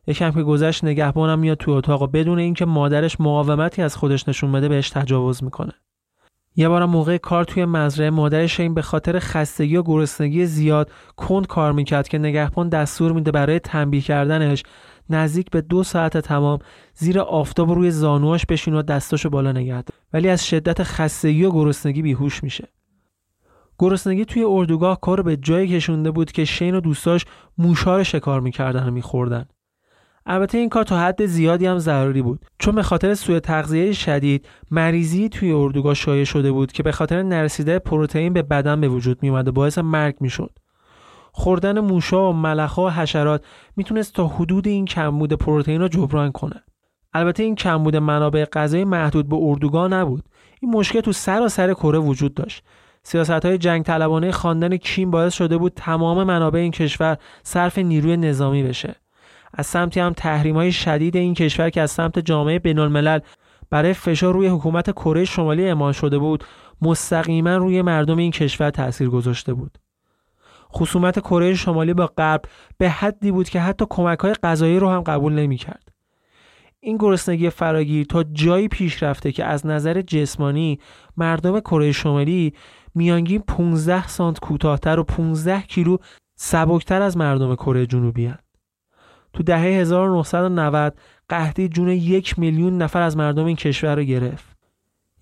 یکم 0.08 0.32
که 0.32 0.44
گذشت 0.44 0.84
نگهبانم 0.84 1.40
میاد 1.40 1.58
تو 1.58 1.72
اتاق 1.72 2.02
و 2.02 2.08
بدون 2.08 2.40
اینکه 2.40 2.66
مادرش 2.66 3.22
مقاومتی 3.22 3.82
از 3.82 3.96
خودش 3.96 4.30
نشون 4.30 4.52
بده 4.52 4.70
بهش 4.70 4.90
تجاوز 4.90 5.44
می‌کنه. 5.44 5.74
یه 6.56 6.70
بارم 6.70 6.90
موقع 6.90 7.18
کار 7.18 7.44
توی 7.44 7.66
مزرعه 7.66 8.10
مادر 8.10 8.48
شین 8.48 8.74
به 8.74 8.82
خاطر 8.82 9.20
خستگی 9.20 9.78
و 9.78 9.84
گرسنگی 9.84 10.46
زیاد 10.46 10.92
کند 11.18 11.48
کار 11.48 11.72
می‌کرد 11.72 12.08
که 12.08 12.18
نگهبان 12.18 12.70
دستور 12.70 13.12
میده 13.12 13.32
برای 13.32 13.60
تنبیه 13.60 14.02
کردنش 14.02 14.64
نزدیک 15.10 15.50
به 15.50 15.62
دو 15.62 15.84
ساعت 15.84 16.18
تمام 16.18 16.60
زیر 16.94 17.20
آفتاب 17.20 17.72
روی 17.72 17.92
زانواش 17.92 18.46
بشین 18.46 18.74
و 18.74 18.82
دستاشو 18.82 19.30
بالا 19.30 19.52
نگه 19.52 19.84
ولی 20.14 20.30
از 20.30 20.48
شدت 20.48 20.84
خستگی 20.84 21.44
و 21.44 21.52
گرسنگی 21.52 22.02
بیهوش 22.02 22.44
میشه. 22.44 22.68
گرسنگی 23.82 24.26
توی 24.26 24.44
اردوگاه 24.44 25.00
کار 25.02 25.22
به 25.22 25.38
جایی 25.38 25.68
کشونده 25.68 26.12
بود 26.12 26.32
که 26.32 26.46
شین 26.46 26.76
و 26.76 26.80
دوستاش 26.80 27.26
موشار 27.58 28.04
شکار 28.04 28.42
می‌کردن 28.42 28.88
و 28.88 28.92
میخوردن. 28.92 29.46
البته 30.26 30.58
این 30.58 30.70
کار 30.70 30.84
تا 30.84 31.00
حد 31.00 31.26
زیادی 31.26 31.66
هم 31.66 31.80
ضروری 31.80 32.22
بود 32.22 32.46
چون 32.60 32.76
به 32.76 32.84
خاطر 32.84 33.14
سوء 33.14 33.40
تغذیه 33.40 33.92
شدید 33.92 34.48
مریضی 34.72 35.30
توی 35.30 35.52
اردوگاه 35.52 35.94
شایع 35.94 36.24
شده 36.24 36.52
بود 36.52 36.72
که 36.72 36.84
به 36.84 36.92
خاطر 36.92 37.24
نرسیده 37.24 37.80
پروتئین 37.80 38.34
به 38.34 38.42
بدن 38.42 38.82
به 38.82 38.88
وجود 38.88 39.24
میومد 39.24 39.48
و 39.48 39.52
باعث 39.52 39.78
مرگ 39.78 40.16
می‌شد. 40.20 40.52
خوردن 41.32 41.80
موشا 41.80 42.30
و 42.30 42.34
ملخا 42.34 42.86
و 42.86 42.90
حشرات 42.90 43.46
می‌تونست 43.76 44.14
تا 44.14 44.28
حدود 44.28 44.68
این 44.68 44.86
کمبود 44.86 45.34
پروتئین 45.34 45.82
را 45.82 45.88
جبران 45.88 46.32
کنه. 46.32 46.64
البته 47.14 47.44
این 47.44 47.56
کمبود 47.56 47.96
منابع 47.96 48.46
غذایی 48.46 48.84
محدود 48.84 49.30
به 49.30 49.38
اردوگاه 49.40 49.88
نبود. 49.88 50.24
این 50.62 50.72
مشکل 50.72 51.02
تو 51.02 51.12
سراسر 51.12 51.74
کره 51.74 52.00
وجود 52.00 52.34
داشت. 52.34 52.64
سیاست 53.04 53.32
های 53.32 53.58
جنگ 53.58 53.84
طلبانه 53.84 54.32
خواندن 54.32 54.78
کیم 54.78 55.12
باعث 55.12 55.34
شده 55.34 55.58
بود 55.58 55.74
تمام 55.76 56.24
منابع 56.24 56.60
این 56.60 56.72
کشور 56.72 57.18
صرف 57.44 57.78
نیروی 57.78 58.18
نظامی 58.18 58.64
بشه 58.64 58.96
از 59.54 59.68
سمتی 59.68 60.00
هم 60.00 60.14
تحریم 60.14 60.56
های 60.56 60.72
شدید 60.72 61.16
این 61.16 61.34
کشور 61.34 61.70
که 61.70 61.82
از 61.82 61.92
سمت 61.92 62.20
جامعه 62.20 62.60
بین 62.60 62.80
الملل 62.80 63.20
برای 63.70 63.94
فشار 63.94 64.34
روی 64.34 64.48
حکومت 64.48 64.92
کره 64.92 65.26
شمالی 65.26 65.66
اعمال 65.66 65.92
شده 65.92 66.18
بود 66.18 66.44
مستقیما 66.82 67.58
روی 67.58 67.82
مردم 67.82 68.18
این 68.18 68.32
کشور 68.32 68.70
تاثیر 68.70 69.10
گذاشته 69.10 69.54
بود 69.54 69.78
خصومت 70.74 71.20
کره 71.20 71.54
شمالی 71.54 71.94
با 71.94 72.08
غرب 72.08 72.42
به 72.78 72.90
حدی 72.90 73.32
بود 73.32 73.50
که 73.50 73.60
حتی 73.60 73.86
کمک 73.90 74.20
های 74.20 74.34
غذایی 74.34 74.80
رو 74.80 74.90
هم 74.90 75.02
قبول 75.02 75.34
نمی‌کرد. 75.34 75.92
این 76.80 76.98
گرسنگی 76.98 77.50
فراگیر 77.50 78.06
تا 78.06 78.24
جایی 78.24 78.68
پیش 78.68 79.04
رفته 79.04 79.32
که 79.32 79.46
از 79.46 79.66
نظر 79.66 80.02
جسمانی 80.02 80.80
مردم 81.18 81.60
کره 81.60 81.92
شمالی 81.92 82.54
میانگین 82.96 83.42
15 83.42 84.08
سانت 84.08 84.40
کوتاهتر 84.40 85.00
و 85.00 85.04
15 85.04 85.62
کیلو 85.62 85.98
سبکتر 86.36 87.02
از 87.02 87.18
مردم 87.18 87.56
کره 87.56 87.86
جنوبی 87.86 88.26
هن. 88.26 88.38
تو 89.34 89.44
دهه 89.44 89.62
1990 89.62 90.98
قحطی 91.30 91.70
جون 91.70 91.90
یک 91.90 92.40
میلیون 92.40 92.78
نفر 92.78 93.02
از 93.02 93.18
مردم 93.18 93.46
این 93.46 93.56
کشور 93.56 93.96
رو 93.96 94.04
گرفت. 94.04 94.58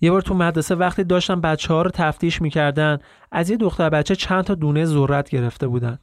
یه 0.00 0.10
بار 0.10 0.22
تو 0.22 0.34
مدرسه 0.34 0.74
وقتی 0.74 1.04
داشتن 1.04 1.40
بچه 1.40 1.74
ها 1.74 1.82
رو 1.82 1.90
تفتیش 1.90 2.42
می‌کردن 2.42 2.98
از 3.32 3.50
یه 3.50 3.56
دختر 3.56 3.90
بچه 3.90 4.16
چند 4.16 4.44
تا 4.44 4.54
دونه 4.54 4.84
ذرت 4.84 5.30
گرفته 5.30 5.66
بودن. 5.66 5.98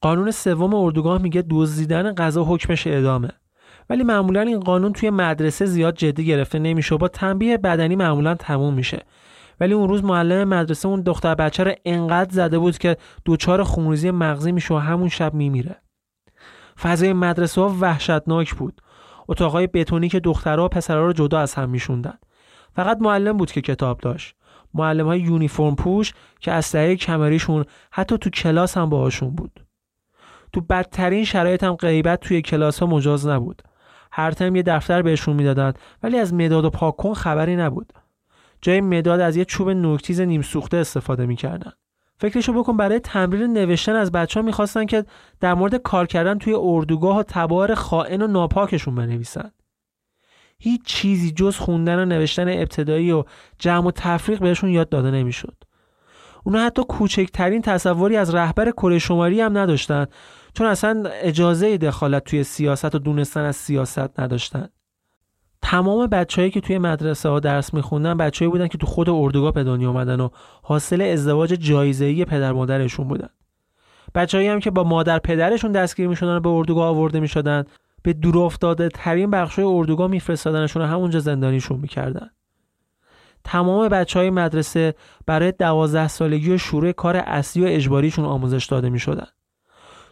قانون 0.00 0.30
سوم 0.30 0.74
اردوگاه 0.74 1.22
میگه 1.22 1.44
دزدیدن 1.50 2.14
غذا 2.14 2.44
حکمش 2.44 2.86
اعدامه. 2.86 3.30
ولی 3.90 4.02
معمولا 4.02 4.40
این 4.40 4.60
قانون 4.60 4.92
توی 4.92 5.10
مدرسه 5.10 5.66
زیاد 5.66 5.94
جدی 5.94 6.26
گرفته 6.26 6.58
نمیشه 6.58 6.96
با 6.96 7.08
تنبیه 7.08 7.58
بدنی 7.58 7.96
معمولا 7.96 8.34
تموم 8.34 8.74
میشه 8.74 9.02
ولی 9.60 9.74
اون 9.74 9.88
روز 9.88 10.04
معلم 10.04 10.48
مدرسه 10.48 10.88
اون 10.88 11.00
دختر 11.00 11.34
بچه 11.34 11.64
رو 11.64 11.72
انقدر 11.84 12.30
زده 12.32 12.58
بود 12.58 12.78
که 12.78 12.96
دچار 13.26 13.62
خونریزی 13.62 14.10
مغزی 14.10 14.52
میشه 14.52 14.74
و 14.74 14.76
همون 14.76 15.08
شب 15.08 15.34
میمیره. 15.34 15.76
فضای 16.82 17.12
مدرسه 17.12 17.60
ها 17.60 17.76
وحشتناک 17.80 18.54
بود. 18.54 18.80
اتاقای 19.28 19.66
بتونی 19.66 20.08
که 20.08 20.20
دخترها 20.20 20.64
و 20.64 20.68
پسرها 20.68 21.06
رو 21.06 21.12
جدا 21.12 21.38
از 21.38 21.54
هم 21.54 21.70
میشوندن. 21.70 22.18
فقط 22.72 22.98
معلم 23.00 23.36
بود 23.36 23.52
که 23.52 23.60
کتاب 23.60 24.00
داشت. 24.00 24.34
معلم 24.74 25.06
های 25.06 25.20
یونیفرم 25.20 25.76
پوش 25.76 26.12
که 26.40 26.52
اسلحه 26.52 26.96
کمریشون 26.96 27.64
حتی 27.92 28.18
تو 28.18 28.30
کلاس 28.30 28.76
هم 28.76 28.88
باهاشون 28.88 29.30
بود. 29.30 29.60
تو 30.52 30.60
بدترین 30.60 31.24
شرایط 31.24 31.64
هم 31.64 31.74
غیبت 31.74 32.20
توی 32.20 32.42
کلاس 32.42 32.78
ها 32.78 32.86
مجاز 32.86 33.26
نبود. 33.26 33.62
هر 34.12 34.30
ترم 34.30 34.56
یه 34.56 34.62
دفتر 34.62 35.02
بهشون 35.02 35.36
می‌دادن 35.36 35.72
ولی 36.02 36.18
از 36.18 36.34
مداد 36.34 36.64
و 36.64 36.70
پاکن 36.70 37.14
خبری 37.14 37.56
نبود. 37.56 37.92
جای 38.64 38.80
مداد 38.80 39.20
از 39.20 39.36
یه 39.36 39.44
چوب 39.44 39.70
نوکتیز 39.70 40.20
نیم 40.20 40.42
سوخته 40.42 40.76
استفاده 40.76 41.26
می‌کردن. 41.26 41.72
فکرشو 42.18 42.52
بکن 42.52 42.76
برای 42.76 43.00
تمرین 43.00 43.52
نوشتن 43.52 43.94
از 43.94 44.12
بچه 44.12 44.40
ها 44.40 44.46
می‌خواستن 44.46 44.86
که 44.86 45.04
در 45.40 45.54
مورد 45.54 45.74
کار 45.74 46.06
کردن 46.06 46.38
توی 46.38 46.54
اردوگاه 46.54 47.18
و 47.18 47.22
تبار 47.22 47.74
خائن 47.74 48.22
و 48.22 48.26
ناپاکشون 48.26 48.94
بنویسن. 48.94 49.50
هیچ 50.58 50.84
چیزی 50.84 51.30
جز 51.32 51.56
خوندن 51.56 51.98
و 51.98 52.04
نوشتن 52.04 52.48
ابتدایی 52.48 53.12
و 53.12 53.24
جمع 53.58 53.86
و 53.86 53.90
تفریق 53.90 54.40
بهشون 54.40 54.70
یاد 54.70 54.88
داده 54.88 55.10
نمی‌شد. 55.10 55.56
اونا 56.44 56.58
حتی 56.58 56.82
کوچکترین 56.88 57.62
تصوری 57.62 58.16
از 58.16 58.34
رهبر 58.34 58.70
کره 58.70 58.98
شمالی 58.98 59.40
هم 59.40 59.58
نداشتن 59.58 60.06
چون 60.54 60.66
اصلا 60.66 61.04
اجازه 61.12 61.78
دخالت 61.78 62.24
توی 62.24 62.44
سیاست 62.44 62.94
و 62.94 62.98
دونستن 62.98 63.44
از 63.44 63.56
سیاست 63.56 64.20
نداشتن. 64.20 64.68
تمام 65.64 66.06
بچههایی 66.06 66.50
که 66.50 66.60
توی 66.60 66.78
مدرسه 66.78 67.28
ها 67.28 67.40
درس 67.40 67.74
میخوندن 67.74 68.16
بچههایی 68.16 68.52
بودن 68.52 68.68
که 68.68 68.78
تو 68.78 68.86
خود 68.86 69.10
اردوگاه 69.10 69.52
به 69.52 69.64
دنیا 69.64 69.88
اومدن 69.88 70.20
و 70.20 70.28
حاصل 70.62 71.00
ازدواج 71.02 71.52
جایزه‌ای 71.52 72.24
پدر 72.24 72.52
مادرشون 72.52 73.08
بودن 73.08 73.28
بچههایی 74.14 74.48
هم 74.48 74.60
که 74.60 74.70
با 74.70 74.84
مادر 74.84 75.18
پدرشون 75.18 75.72
دستگیر 75.72 76.08
می‌شدن 76.08 76.36
و 76.36 76.40
به 76.40 76.48
اردوگاه 76.48 76.86
آورده 76.86 77.20
می‌شدن 77.20 77.64
به 78.02 78.12
دور 78.12 78.38
افتاده 78.38 78.88
ترین 78.88 79.30
بخشای 79.30 79.64
اردوگاه 79.64 80.10
میفرستادنشون 80.10 80.82
و 80.82 80.86
همونجا 80.86 81.20
زندانیشون 81.20 81.80
می‌کردن 81.80 82.30
تمام 83.44 83.88
بچه 83.88 84.18
های 84.18 84.30
مدرسه 84.30 84.94
برای 85.26 85.52
دوازده 85.52 86.08
سالگی 86.08 86.52
و 86.52 86.58
شروع 86.58 86.92
کار 86.92 87.16
اصلی 87.16 87.64
و 87.64 87.66
اجباریشون 87.68 88.24
آموزش 88.24 88.66
داده 88.66 88.90
می 88.90 88.98
شدن. 88.98 89.26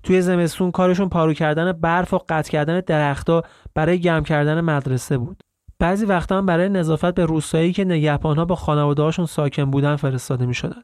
توی 0.02 0.23
زمستون 0.23 0.71
کارشون 0.71 1.09
پارو 1.09 1.35
کردن 1.35 1.73
برف 1.73 2.14
و 2.14 2.21
قطع 2.28 2.50
کردن 2.50 2.80
درختها 2.80 3.42
برای 3.75 4.00
گرم 4.00 4.25
کردن 4.25 4.61
مدرسه 4.61 5.18
بود. 5.18 5.42
بعضی 5.78 6.06
وقتا 6.06 6.38
هم 6.38 6.47
برای 6.47 6.68
نظافت 6.68 7.14
به 7.14 7.25
روستایی 7.25 7.73
که 7.73 7.85
نگهبانها 7.85 8.44
با 8.44 8.54
خانواده‌هاشون 8.54 9.26
ساکن 9.26 9.71
بودن 9.71 9.97
فرستاده 9.97 10.47
می 10.47 10.54
شدن. 10.54 10.82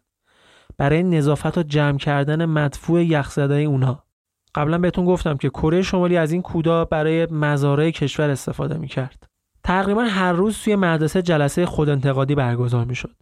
برای 0.79 1.03
نظافت 1.03 1.59
و 1.59 1.63
جمع 1.63 1.99
کردن 1.99 2.45
مدفوع 2.45 3.05
یخزده 3.05 3.55
اونها. 3.55 4.05
قبلا 4.55 4.79
بهتون 4.79 5.05
گفتم 5.05 5.37
که 5.37 5.49
کره 5.49 5.83
شمالی 5.83 6.17
از 6.17 6.33
این 6.33 6.43
کودا 6.43 6.85
برای 6.85 7.27
مزارع 7.27 7.91
کشور 7.91 8.31
استفاده 8.31 8.79
می 8.79 8.89
کرد. 8.89 9.27
تقریبا 9.65 10.03
هر 10.03 10.33
روز 10.33 10.59
توی 10.59 10.77
مدرسه 10.77 11.23
جلسه 11.23 11.67
خودانتقادی 11.67 12.35
برگزار 12.35 12.85
می 12.85 12.95
شد. 12.95 13.15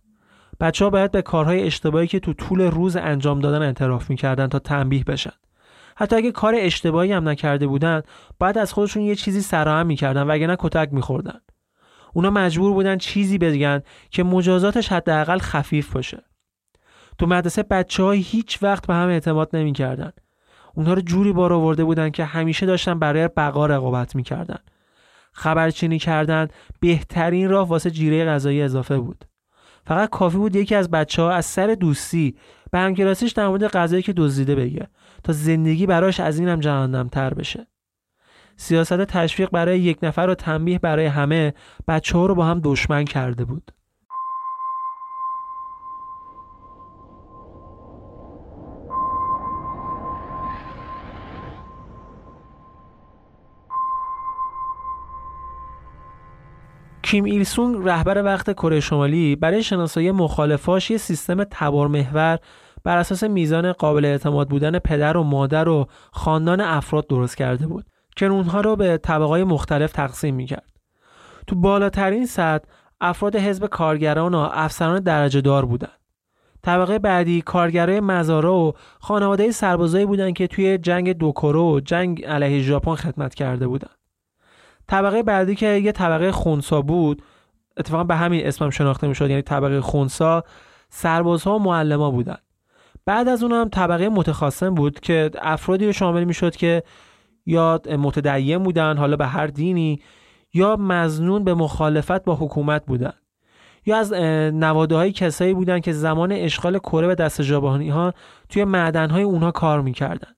بچه 0.61 0.85
ها 0.85 0.91
باید 0.91 1.11
به 1.11 1.23
کارهای 1.23 1.63
اشتباهی 1.63 2.07
که 2.07 2.21
تو 2.21 2.33
طول 2.33 2.61
روز 2.61 2.97
انجام 2.97 3.41
دادن 3.41 3.63
اعتراف 3.63 4.11
می‌کردن 4.11 4.47
تا 4.47 4.59
تنبیه 4.59 5.05
بشن. 5.05 5.33
حتی 5.97 6.17
اگه 6.17 6.33
کار 6.33 6.55
اشتباهی 6.59 7.13
هم 7.13 7.29
نکرده 7.29 7.67
بودن 7.67 8.03
بعد 8.39 8.59
از 8.59 8.73
خودشون 8.73 9.03
یه 9.03 9.15
چیزی 9.15 9.41
سراهم 9.41 9.87
می‌کردن 9.87 10.23
وگرنه 10.23 10.57
کتک 10.59 10.89
میخوردن. 10.93 11.41
اونا 12.13 12.31
مجبور 12.31 12.73
بودن 12.73 12.99
چیزی 12.99 13.39
بگن 13.39 13.83
که 14.11 14.23
مجازاتش 14.23 14.93
حداقل 14.93 15.39
خفیف 15.39 15.93
باشه. 15.93 16.23
تو 17.19 17.27
مدرسه 17.27 17.63
بچه 17.63 18.03
های 18.03 18.19
هیچ 18.19 18.63
وقت 18.63 18.87
به 18.87 18.95
هم 18.95 19.09
اعتماد 19.09 19.57
نمی‌کردن. 19.57 20.13
اونها 20.75 20.95
رو 20.95 21.01
جوری 21.01 21.33
بار 21.33 21.53
آورده 21.53 21.85
بودن 21.85 22.11
که 22.11 22.25
همیشه 22.25 22.67
داشتن 22.67 22.99
برای 22.99 23.29
بقا 23.37 23.67
رقابت 23.67 24.17
می‌کردن. 24.17 24.59
خبرچینی 25.33 25.99
کردن 25.99 26.49
بهترین 26.81 27.49
راه 27.49 27.69
واسه 27.69 27.91
جیره 27.91 28.25
غذایی 28.25 28.63
اضافه 28.63 28.99
بود. 28.99 29.25
فقط 29.87 30.11
کافی 30.11 30.37
بود 30.37 30.57
یکی 30.57 30.75
از 30.75 30.91
بچه 30.91 31.23
ها 31.23 31.31
از 31.31 31.47
سر 31.47 31.67
دوستی 31.81 32.37
به 32.71 32.79
همکلاسیش 32.79 33.33
در 33.33 33.49
مورد 33.49 33.67
غذایی 33.67 34.03
که 34.03 34.13
دزدیده 34.13 34.55
بگه. 34.55 34.89
تا 35.25 35.33
زندگی 35.33 35.87
براش 35.87 36.21
از 36.21 36.39
اینم 36.39 36.61
جهنم 36.61 37.09
تر 37.09 37.35
بشه. 37.35 37.67
سیاست 38.57 39.05
تشویق 39.05 39.51
برای 39.51 39.81
یک 39.81 39.99
نفر 40.03 40.27
و 40.31 40.35
تنبیه 40.35 40.79
برای 40.79 41.07
همه 41.07 41.55
بچه 41.89 42.19
ها 42.19 42.27
رو 42.27 42.35
با 42.35 42.45
هم 42.45 42.61
دشمن 42.65 43.05
کرده 43.05 43.45
بود. 43.45 43.73
کیم 57.07 57.25
ایل 57.25 57.45
سونگ 57.45 57.89
رهبر 57.89 58.23
وقت 58.25 58.53
کره 58.53 58.81
شمالی 58.81 59.37
برای 59.37 59.63
شناسایی 59.63 60.11
مخالفاش 60.11 60.91
یه 60.91 60.99
سیستم 60.99 61.45
تبار 61.45 61.89
محور 61.89 62.39
بر 62.87 62.99
اساس 62.99 63.25
میزان 63.25 63.73
قابل 63.73 64.05
اعتماد 64.05 64.49
بودن 64.49 64.79
پدر 64.79 65.17
و 65.17 65.23
مادر 65.23 65.69
و 65.69 65.87
خاندان 66.13 66.61
افراد 66.61 67.07
درست 67.07 67.37
کرده 67.37 67.67
بود 67.67 67.85
که 68.17 68.27
اونها 68.27 68.61
رو 68.61 68.77
به 68.77 68.99
طبقای 68.99 69.45
مختلف 69.45 69.93
تقسیم 69.93 70.35
می‌کرد. 70.35 70.73
تو 71.47 71.57
بالاترین 71.57 72.27
سطح 72.27 72.69
افراد 73.01 73.37
حزب 73.37 73.67
کارگران 73.67 74.35
و 74.35 74.49
افسران 74.53 75.01
درجه 75.01 75.41
دار 75.41 75.65
بودند. 75.65 76.01
طبقه 76.63 76.99
بعدی 76.99 77.43
کارگرای 77.43 78.01
مزارا 78.01 78.55
و 78.55 78.73
خانواده 79.01 79.51
سربازایی 79.51 80.07
بودند 80.07 80.33
که 80.35 80.47
توی 80.47 80.79
جنگ 80.79 81.13
دوکورو 81.13 81.77
و 81.77 81.81
جنگ 81.81 82.25
علیه 82.25 82.63
ژاپن 82.63 82.95
خدمت 82.95 83.35
کرده 83.35 83.67
بودند. 83.67 83.97
طبقه 84.89 85.23
بعدی 85.23 85.55
که 85.55 85.67
یه 85.67 85.93
طبقه 85.93 86.33
خونسا 86.33 86.83
بود 86.83 87.23
اتفاقا 87.77 88.05
به 88.05 88.17
همین 88.17 88.47
اسمم 88.47 88.71
شناخته 88.71 89.09
می‌شد 89.09 89.31
یعنی 89.31 89.43
طبقه 89.43 89.81
خونسا 89.81 90.45
سربازها 90.89 91.57
و 91.57 91.63
معلما 91.63 92.11
بودن 92.11 92.37
بعد 93.07 93.29
از 93.29 93.43
اون 93.43 93.53
هم 93.53 93.69
طبقه 93.69 94.09
متخاصم 94.09 94.75
بود 94.75 95.01
که 95.01 95.31
افرادی 95.43 95.87
رو 95.87 95.93
شامل 95.93 96.25
می‌شد 96.25 96.57
که 96.57 96.83
یا 97.47 97.81
متدین 97.99 98.59
بودن 98.59 98.97
حالا 98.97 99.17
به 99.17 99.27
هر 99.27 99.47
دینی 99.47 100.01
یا 100.55 100.77
مزنون 100.77 101.45
به 101.45 101.55
مخالفت 101.55 102.25
با 102.25 102.35
حکومت 102.35 102.87
بودن. 102.87 103.13
یا 103.87 103.97
از 103.97 104.13
نواده 104.53 104.97
های 104.97 105.13
کسایی 105.13 105.55
بودن 105.55 105.81
که 105.81 105.93
زمان 105.93 106.33
اشغال 106.33 106.79
کره 106.79 107.07
به 107.07 107.15
دست 107.15 107.43
ژاپنی 107.43 107.89
ها 107.89 108.13
توی 108.49 108.65
معدن 108.65 109.11
های 109.11 109.23
اونها 109.23 109.51
کار 109.51 109.81
می‌کردن. 109.81 110.33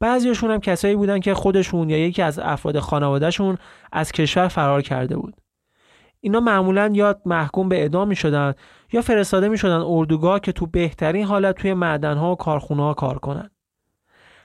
بعضیشون 0.00 0.50
هم 0.50 0.60
کسایی 0.60 0.96
بودن 0.96 1.20
که 1.20 1.34
خودشون 1.34 1.90
یا 1.90 1.98
یکی 1.98 2.22
از 2.22 2.38
افراد 2.38 2.78
خانوادهشون 2.78 3.58
از 3.92 4.12
کشور 4.12 4.48
فرار 4.48 4.82
کرده 4.82 5.16
بود. 5.16 5.41
اینا 6.24 6.40
معمولا 6.40 6.90
یا 6.94 7.20
محکوم 7.26 7.68
به 7.68 7.80
اعدام 7.80 8.08
می 8.08 8.16
شدن 8.16 8.54
یا 8.92 9.02
فرستاده 9.02 9.48
می 9.48 9.58
شدن 9.58 9.80
اردوگاه 9.86 10.40
که 10.40 10.52
تو 10.52 10.66
بهترین 10.66 11.24
حالت 11.24 11.56
توی 11.56 11.74
معدنها 11.74 12.32
و 12.32 12.36
کارخونه 12.36 12.82
ها 12.82 12.94
کار 12.94 13.18
کنن. 13.18 13.50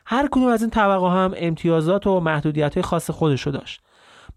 هر 0.06 0.28
کدوم 0.32 0.48
از 0.48 0.62
این 0.62 0.70
طبقه 0.70 1.10
هم 1.10 1.34
امتیازات 1.38 2.08
و 2.08 2.20
محدودیت 2.20 2.74
های 2.74 2.84
خاص 2.84 3.12
خودشو 3.12 3.52
داشت. 3.52 3.82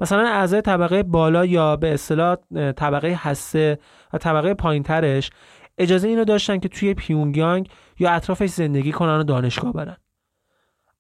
مثلا 0.01 0.29
اعضای 0.29 0.63
طبقه 0.63 1.03
بالا 1.03 1.45
یا 1.47 1.77
به 1.77 1.95
اصطلاح 1.95 2.37
طبقه 2.77 3.09
حسه 3.09 3.79
و 4.13 4.19
طبقه 4.19 4.55
پایینترش 4.55 5.31
اجازه 5.79 6.09
اینو 6.09 6.25
داشتن 6.25 6.59
که 6.59 6.69
توی 6.69 6.95
پیونگیانگ 6.95 7.69
یا 7.99 8.11
اطرافش 8.11 8.49
زندگی 8.49 8.93
کنن 8.93 9.19
و 9.19 9.23
دانشگاه 9.23 9.73
برن. 9.73 9.97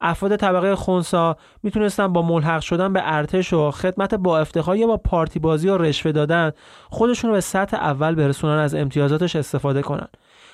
افراد 0.00 0.36
طبقه 0.36 0.74
خونسا 0.74 1.36
می‌تونستن 1.62 2.12
با 2.12 2.22
ملحق 2.22 2.60
شدن 2.60 2.92
به 2.92 3.00
ارتش 3.04 3.52
و 3.52 3.70
خدمت 3.70 4.14
با 4.14 4.38
افتخار 4.38 4.76
یا 4.76 4.86
با 4.86 4.96
پارتی 4.96 5.38
بازی 5.38 5.68
و 5.68 5.78
رشوه 5.78 6.12
دادن 6.12 6.52
خودشون 6.90 7.30
رو 7.30 7.34
به 7.34 7.40
سطح 7.40 7.76
اول 7.76 8.14
برسونن 8.14 8.58
از 8.58 8.74
امتیازاتش 8.74 9.36
استفاده 9.36 9.82
کنن. 9.82 10.08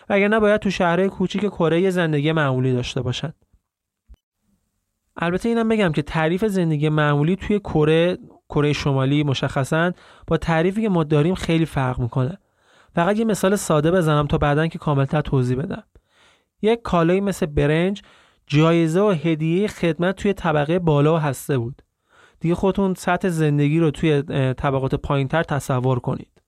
وگرنه 0.09 0.41
باید 0.41 0.61
تو 0.61 0.71
شهرهای 0.71 1.09
کوچیک 1.09 1.47
کره 1.47 1.91
زندگی 1.91 2.33
معمولی 2.33 2.73
داشته 2.73 3.03
باشن. 3.03 3.33
البته 5.17 5.49
اینم 5.49 5.69
بگم 5.69 5.93
که 5.93 6.03
تعریف 6.03 6.45
زندگی 6.45 6.89
معمولی 6.89 7.37
توی 7.37 7.59
کره 7.59 8.19
کره 8.49 8.73
شمالی 8.73 9.25
مشخصا 9.25 9.93
با 10.27 10.37
تعریفی 10.37 10.83
که 10.83 10.89
ما 10.89 11.05
داریم 11.05 11.35
خیلی 11.35 11.67
فرق 11.67 11.99
می‌کنه. 11.99 12.39
فقط 12.95 13.19
یه 13.19 13.25
مثال 13.25 13.57
ساده 13.57 13.91
بزنم 13.91 14.27
تا 14.27 14.39
بعدا 14.39 14.67
که 14.67 14.79
کاملتر 14.79 15.21
توضیح 15.21 15.59
بدم. 15.59 15.83
یک 16.63 16.83
کالایی 16.83 17.21
مثل 17.21 17.47
برنج 17.47 18.03
جایزه 18.47 19.01
و 19.01 19.11
هدیه 19.11 19.69
خدمت 19.69 20.17
توی 20.17 20.33
طبقه 20.33 20.79
بالا 20.79 21.19
هسته 21.19 21.59
بود. 21.59 21.83
دیگه 22.41 22.55
خودتون 22.55 22.95
سطح 22.95 23.29
زندگی 23.29 23.79
رو 23.79 23.91
توی 23.91 24.23
طبقات 24.53 24.95
پایینتر 24.95 25.43
تصور 25.43 25.99
کنید. 25.99 26.43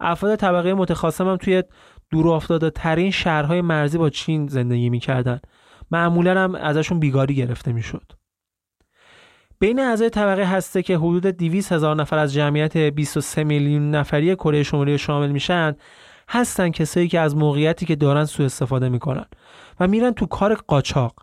افراد 0.00 0.36
طبقه 0.36 0.74
متخاصم 0.74 1.28
هم 1.28 1.36
توی 1.36 1.62
دور 2.10 2.28
افتاده 2.28 2.70
ترین 2.70 3.10
شهرهای 3.10 3.60
مرزی 3.60 3.98
با 3.98 4.10
چین 4.10 4.46
زندگی 4.46 4.90
می‌کردن. 4.90 5.40
معمولا 5.90 6.40
هم 6.40 6.54
ازشون 6.54 7.00
بیگاری 7.00 7.34
گرفته 7.34 7.72
می‌شد. 7.72 8.12
بین 9.58 9.80
اعضای 9.80 10.10
طبقه 10.10 10.44
هسته 10.44 10.82
که 10.82 10.96
حدود 10.96 11.26
200 11.26 11.72
هزار 11.72 11.96
نفر 11.96 12.18
از 12.18 12.32
جمعیت 12.32 12.76
23 12.76 13.44
میلیون 13.44 13.90
نفری 13.90 14.34
کره 14.34 14.62
شمالی 14.62 14.98
شامل 14.98 15.30
میشن 15.30 15.76
هستن 16.28 16.70
کسایی 16.70 17.08
که 17.08 17.20
از 17.20 17.36
موقعیتی 17.36 17.86
که 17.86 17.96
دارن 17.96 18.24
سوء 18.24 18.46
استفاده 18.46 18.88
می‌کنن. 18.88 19.26
و 19.80 19.88
میرن 19.88 20.12
تو 20.12 20.26
کار 20.26 20.54
قاچاق. 20.54 21.14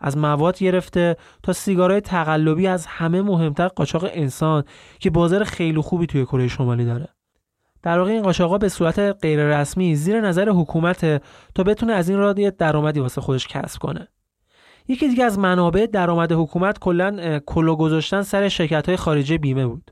از 0.00 0.18
مواد 0.18 0.58
گرفته 0.58 1.16
تا 1.42 1.52
سیگارهای 1.52 2.00
تقلبی 2.00 2.66
از 2.66 2.86
همه 2.86 3.22
مهمتر 3.22 3.68
قاچاق 3.68 4.04
انسان 4.12 4.64
که 4.98 5.10
بازار 5.10 5.44
خیلی 5.44 5.80
خوبی 5.80 6.06
توی 6.06 6.24
کره 6.24 6.48
شمالی 6.48 6.84
داره. 6.84 7.08
در 7.82 7.98
واقع 7.98 8.10
این 8.10 8.22
قاچاقا 8.22 8.58
به 8.58 8.68
صورت 8.68 8.98
غیر 8.98 9.58
رسمی 9.60 9.96
زیر 9.96 10.20
نظر 10.20 10.48
حکومت 10.48 11.22
تا 11.54 11.62
بتونه 11.62 11.92
از 11.92 12.08
این 12.08 12.18
راه 12.18 12.32
درآمدی 12.32 13.00
واسه 13.00 13.20
خودش 13.20 13.48
کسب 13.48 13.78
کنه. 13.78 14.08
یکی 14.88 15.08
دیگه 15.08 15.24
از 15.24 15.38
منابع 15.38 15.86
درآمد 15.86 16.32
حکومت 16.32 16.78
کلا 16.78 17.40
کلو 17.46 17.76
گذاشتن 17.76 18.22
سر 18.22 18.48
شرکت 18.48 18.86
های 18.86 18.96
خارجی 18.96 19.38
بیمه 19.38 19.66
بود. 19.66 19.90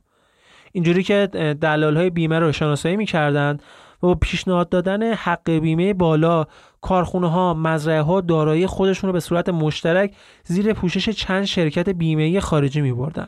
اینجوری 0.73 1.03
که 1.03 1.27
دلال 1.61 1.97
های 1.97 2.11
بیمه 2.11 2.39
رو 2.39 2.53
شناسایی 2.53 2.97
می‌کردند 2.97 3.63
و 4.05 4.15
پیشنهاد 4.15 4.69
دادن 4.69 5.13
حق 5.13 5.51
بیمه 5.51 5.95
بالا. 5.95 6.47
کارخونه 6.81 7.31
ها 7.31 7.55
مزرعه 7.55 8.01
ها 8.01 8.21
دارایی 8.21 8.67
خودشون 8.67 9.09
رو 9.09 9.13
به 9.13 9.21
صورت 9.21 9.49
مشترک 9.49 10.15
زیر 10.45 10.73
پوشش 10.73 11.09
چند 11.09 11.45
شرکت 11.45 11.89
بیمه 11.89 12.41
خارجی 12.41 12.81
می 12.81 12.93
بردن 12.93 13.27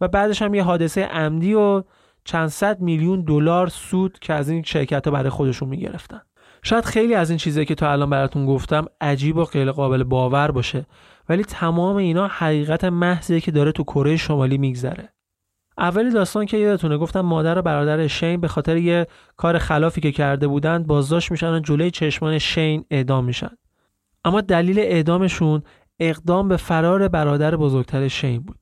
و 0.00 0.08
بعدش 0.08 0.42
هم 0.42 0.54
یه 0.54 0.62
حادثه 0.62 1.04
عمدی 1.04 1.54
و 1.54 1.82
چند 2.24 2.48
صد 2.48 2.80
میلیون 2.80 3.20
دلار 3.20 3.68
سود 3.68 4.18
که 4.18 4.32
از 4.32 4.48
این 4.48 4.62
شرکت 4.62 5.04
ها 5.06 5.10
برای 5.10 5.30
خودشون 5.30 5.68
می 5.68 5.76
گرفتن. 5.76 6.20
شاید 6.62 6.84
خیلی 6.84 7.14
از 7.14 7.30
این 7.30 7.38
چیزایی 7.38 7.66
که 7.66 7.74
تا 7.74 7.92
الان 7.92 8.10
براتون 8.10 8.46
گفتم 8.46 8.86
عجیب 9.00 9.36
و 9.36 9.44
غیر 9.44 9.72
قابل 9.72 10.02
باور 10.02 10.50
باشه 10.50 10.86
ولی 11.28 11.44
تمام 11.44 11.96
اینا 11.96 12.26
حقیقت 12.26 12.84
محضیه 12.84 13.40
که 13.40 13.50
داره 13.50 13.72
تو 13.72 13.84
کره 13.84 14.16
شمالی 14.16 14.58
میگذره. 14.58 15.08
اولی 15.82 16.10
داستان 16.10 16.46
که 16.46 16.56
یادتونه 16.56 16.98
گفتم 16.98 17.20
مادر 17.20 17.58
و 17.58 17.62
برادر 17.62 18.06
شین 18.06 18.40
به 18.40 18.48
خاطر 18.48 18.76
یه 18.76 19.06
کار 19.36 19.58
خلافی 19.58 20.00
که 20.00 20.12
کرده 20.12 20.46
بودند 20.46 20.86
بازداشت 20.86 21.30
میشن 21.30 21.52
و 21.52 21.60
جلوی 21.60 21.90
چشمان 21.90 22.38
شین 22.38 22.84
اعدام 22.90 23.24
میشن. 23.24 23.50
اما 24.24 24.40
دلیل 24.40 24.78
اعدامشون 24.78 25.62
اقدام 26.00 26.48
به 26.48 26.56
فرار 26.56 27.08
برادر 27.08 27.56
بزرگتر 27.56 28.08
شین 28.08 28.40
بود. 28.40 28.61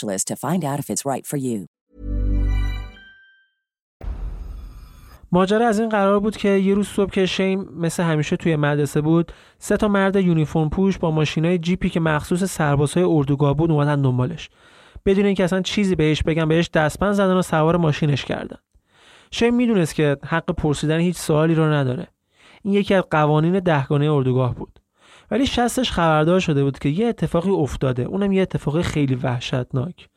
to 0.00 0.36
find 0.36 0.64
out 0.64 0.78
if 0.78 0.90
it's 0.90 1.04
right 1.04 1.26
for 1.26 1.36
you. 1.36 1.66
ماجرا 5.32 5.68
از 5.68 5.80
این 5.80 5.88
قرار 5.88 6.20
بود 6.20 6.36
که 6.36 6.48
یه 6.48 6.74
روز 6.74 6.88
صبح 6.88 7.10
که 7.10 7.26
شیم 7.26 7.60
مثل 7.60 8.02
همیشه 8.02 8.36
توی 8.36 8.56
مدرسه 8.56 9.00
بود 9.00 9.32
سه 9.58 9.76
تا 9.76 9.88
مرد 9.88 10.16
یونیفرم 10.16 10.70
پوش 10.70 10.98
با 10.98 11.10
ماشینای 11.10 11.58
جیپی 11.58 11.90
که 11.90 12.00
مخصوص 12.00 12.44
سربازهای 12.44 13.04
اردوگاه 13.04 13.54
بود 13.54 13.70
اومدن 13.70 14.02
دنبالش. 14.02 14.50
بدون 15.06 15.24
اینکه 15.24 15.44
اصلا 15.44 15.62
چیزی 15.62 15.94
بهش 15.94 16.22
بگن 16.22 16.48
بهش 16.48 16.70
دستبند 16.74 17.12
زدن 17.12 17.34
و 17.34 17.42
سوار 17.42 17.76
ماشینش 17.76 18.24
کردن. 18.24 18.58
شیم 19.30 19.54
می‌دونست 19.54 19.94
که 19.94 20.16
حق 20.26 20.50
پرسیدن 20.50 20.98
هیچ 20.98 21.16
سوالی 21.16 21.54
رو 21.54 21.64
نداره. 21.64 22.08
این 22.62 22.74
یکی 22.74 22.94
از 22.94 23.04
قوانین 23.10 23.58
دهگانه 23.58 24.12
اردوگاه 24.12 24.54
بود. 24.54 24.80
ولی 25.30 25.46
شستش 25.46 25.92
خبردار 25.92 26.40
شده 26.40 26.64
بود 26.64 26.78
که 26.78 26.88
یه 26.88 27.06
اتفاقی 27.06 27.50
افتاده. 27.50 28.02
اونم 28.02 28.32
یه 28.32 28.42
اتفاق 28.42 28.82
خیلی 28.82 29.14
وحشتناک. 29.14 30.08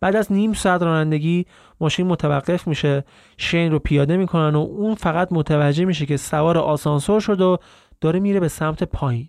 بعد 0.00 0.16
از 0.16 0.32
نیم 0.32 0.52
ساعت 0.52 0.82
رانندگی 0.82 1.46
ماشین 1.80 2.06
متوقف 2.06 2.68
میشه 2.68 3.04
شین 3.36 3.72
رو 3.72 3.78
پیاده 3.78 4.16
می‌کنن 4.16 4.54
و 4.54 4.58
اون 4.58 4.94
فقط 4.94 5.28
متوجه 5.32 5.84
میشه 5.84 6.06
که 6.06 6.16
سوار 6.16 6.58
آسانسور 6.58 7.20
شد 7.20 7.40
و 7.40 7.58
داره 8.00 8.20
میره 8.20 8.40
به 8.40 8.48
سمت 8.48 8.84
پایین. 8.84 9.28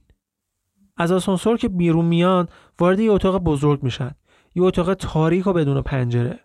از 0.97 1.11
آسانسور 1.11 1.57
که 1.57 1.69
بیرون 1.69 2.05
میان 2.05 2.47
وارد 2.79 2.99
یه 2.99 3.11
اتاق 3.11 3.37
بزرگ 3.37 3.83
میشن. 3.83 4.11
یه 4.55 4.63
اتاق 4.63 4.93
تاریک 4.93 5.47
و 5.47 5.53
بدون 5.53 5.81
پنجره. 5.81 6.39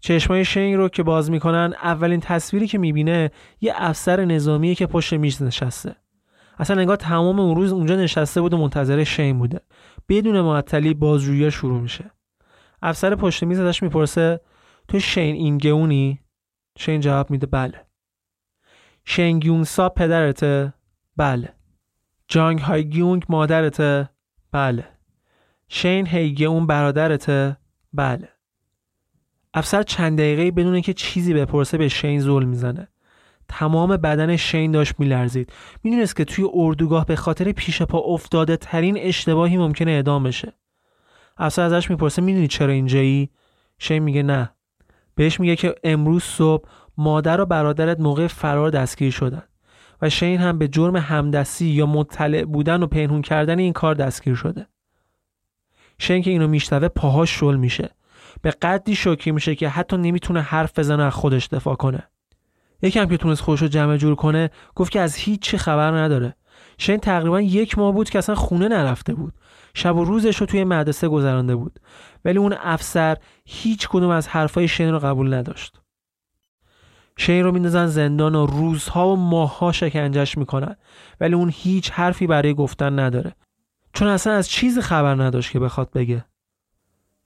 چشمای 0.00 0.44
شین 0.44 0.78
رو 0.78 0.88
که 0.88 1.02
باز 1.02 1.30
می‌کنن 1.30 1.74
اولین 1.82 2.20
تصویری 2.20 2.66
که 2.66 2.78
می‌بینه 2.78 3.30
یه 3.60 3.72
افسر 3.76 4.24
نظامیه 4.24 4.74
که 4.74 4.86
پشت 4.86 5.12
میز 5.12 5.42
نشسته. 5.42 5.96
اصلا 6.58 6.82
نگاه 6.82 6.96
تمام 6.96 7.40
اون 7.40 7.56
روز 7.56 7.72
اونجا 7.72 7.96
نشسته 7.96 8.40
بود 8.40 8.52
و 8.52 8.58
منتظر 8.58 9.04
شین 9.04 9.38
بوده. 9.38 9.60
بدون 10.08 10.40
معطلی 10.40 10.94
بازجویی 10.94 11.50
شروع 11.50 11.80
میشه. 11.80 12.10
افسر 12.82 13.14
پشت 13.14 13.44
میز 13.44 13.60
ازش 13.60 13.82
می‌پرسه 13.82 14.40
تو 14.88 14.98
شین 14.98 15.34
اینگونی 15.34 16.20
شین 16.78 17.00
جواب 17.00 17.30
میده 17.30 17.46
بله. 17.46 17.86
شین 19.04 19.38
گیونسا 19.38 19.88
پدرته؟ 19.88 20.72
بله. 21.16 21.52
جانگ 22.28 22.58
های 22.58 22.88
گیونگ 22.88 23.24
مادرته؟ 23.28 24.10
بله. 24.52 24.88
شین 25.68 26.06
هیگون 26.06 26.66
برادرته؟ 26.66 27.56
بله. 27.92 28.28
افسر 29.54 29.82
چند 29.82 30.18
دقیقه 30.18 30.50
بدون 30.50 30.72
اینکه 30.74 30.92
چیزی 30.92 31.34
بپرسه 31.34 31.78
به 31.78 31.88
شین 31.88 32.20
زل 32.20 32.44
می‌زنه. 32.44 32.88
تمام 33.48 33.96
بدن 33.96 34.36
شین 34.36 34.72
داشت 34.72 34.94
میلرزید. 34.98 35.52
می‌دونست 35.82 36.16
که 36.16 36.24
توی 36.24 36.44
اردوگاه 36.54 37.06
به 37.06 37.16
خاطر 37.16 37.52
پیش 37.52 37.82
پا 37.82 37.98
افتاده 37.98 38.56
ترین 38.56 38.98
اشتباهی 38.98 39.56
ممکنه 39.56 39.90
اعدام 39.90 40.22
بشه. 40.22 40.52
افسر 41.36 41.62
ازش 41.62 41.90
می‌پرسه 41.90 42.22
می‌دونی 42.22 42.48
چرا 42.48 42.72
اینجایی؟ 42.72 43.30
شین 43.78 43.98
میگه 43.98 44.22
نه. 44.22 44.50
بهش 45.14 45.40
میگه 45.40 45.56
که 45.56 45.74
امروز 45.84 46.22
صبح 46.22 46.68
مادر 46.98 47.40
و 47.40 47.46
برادرت 47.46 48.00
موقع 48.00 48.26
فرار 48.26 48.70
دستگیر 48.70 49.10
شدن 49.10 49.42
و 50.02 50.10
شین 50.10 50.40
هم 50.40 50.58
به 50.58 50.68
جرم 50.68 50.96
همدستی 50.96 51.66
یا 51.66 51.86
مطلع 51.86 52.44
بودن 52.44 52.82
و 52.82 52.86
پنهون 52.86 53.22
کردن 53.22 53.58
این 53.58 53.72
کار 53.72 53.94
دستگیر 53.94 54.34
شده. 54.34 54.66
شین 55.98 56.22
که 56.22 56.30
اینو 56.30 56.48
میشنوه 56.48 56.88
پاهاش 56.88 57.30
شل 57.30 57.56
میشه. 57.56 57.90
به 58.42 58.50
قدری 58.50 58.94
شوکی 58.94 59.30
میشه 59.30 59.54
که 59.54 59.68
حتی 59.68 59.96
نمی‌تونه 59.96 60.40
حرف 60.40 60.78
بزنه 60.78 61.02
از 61.02 61.14
خودش 61.14 61.46
دفاع 61.46 61.74
کنه. 61.74 62.02
یکم 62.82 63.06
که 63.06 63.16
تونست 63.16 63.42
خودش 63.42 63.62
رو 63.62 63.68
جمع 63.68 63.96
جور 63.96 64.14
کنه 64.14 64.50
گفت 64.74 64.92
که 64.92 65.00
از 65.00 65.14
هیچ 65.14 65.40
چی 65.40 65.58
خبر 65.58 65.90
نداره. 65.90 66.34
شین 66.78 66.96
تقریبا 66.96 67.40
یک 67.40 67.78
ماه 67.78 67.92
بود 67.92 68.10
که 68.10 68.18
اصلا 68.18 68.34
خونه 68.34 68.68
نرفته 68.68 69.14
بود. 69.14 69.34
شب 69.74 69.96
و 69.96 70.04
روزش 70.04 70.36
رو 70.36 70.46
توی 70.46 70.64
مدرسه 70.64 71.08
گذرانده 71.08 71.56
بود. 71.56 71.80
ولی 72.24 72.38
اون 72.38 72.54
افسر 72.60 73.16
هیچ 73.44 73.88
کدوم 73.88 74.10
از 74.10 74.28
حرفای 74.28 74.68
شین 74.68 74.90
رو 74.90 74.98
قبول 74.98 75.34
نداشت. 75.34 75.80
شین 77.18 77.44
رو 77.44 77.52
میندازن 77.52 77.86
زندان 77.86 78.34
و 78.34 78.46
روزها 78.46 79.08
و 79.08 79.16
ماهها 79.16 79.72
شکنجش 79.72 80.38
می‌کنن. 80.38 80.76
ولی 81.20 81.34
اون 81.34 81.50
هیچ 81.54 81.90
حرفی 81.90 82.26
برای 82.26 82.54
گفتن 82.54 82.98
نداره. 82.98 83.34
چون 83.92 84.08
اصلا 84.08 84.32
از 84.32 84.48
چیزی 84.48 84.80
خبر 84.80 85.14
نداشت 85.14 85.52
که 85.52 85.60
بخواد 85.60 85.90
بگه. 85.90 86.24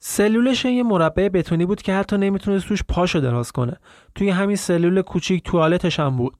سلولش 0.02 0.64
یه 0.64 0.82
مربع 0.82 1.28
بتونی 1.28 1.66
بود 1.66 1.82
که 1.82 1.94
حتی 1.94 2.18
نمی‌تونست 2.18 2.68
توش 2.68 2.82
پاشو 2.88 3.18
دراز 3.18 3.52
کنه. 3.52 3.76
توی 4.14 4.30
همین 4.30 4.56
سلول 4.56 5.02
کوچیک 5.02 5.44
توالتش 5.44 6.00
هم 6.00 6.16
بود. 6.16 6.34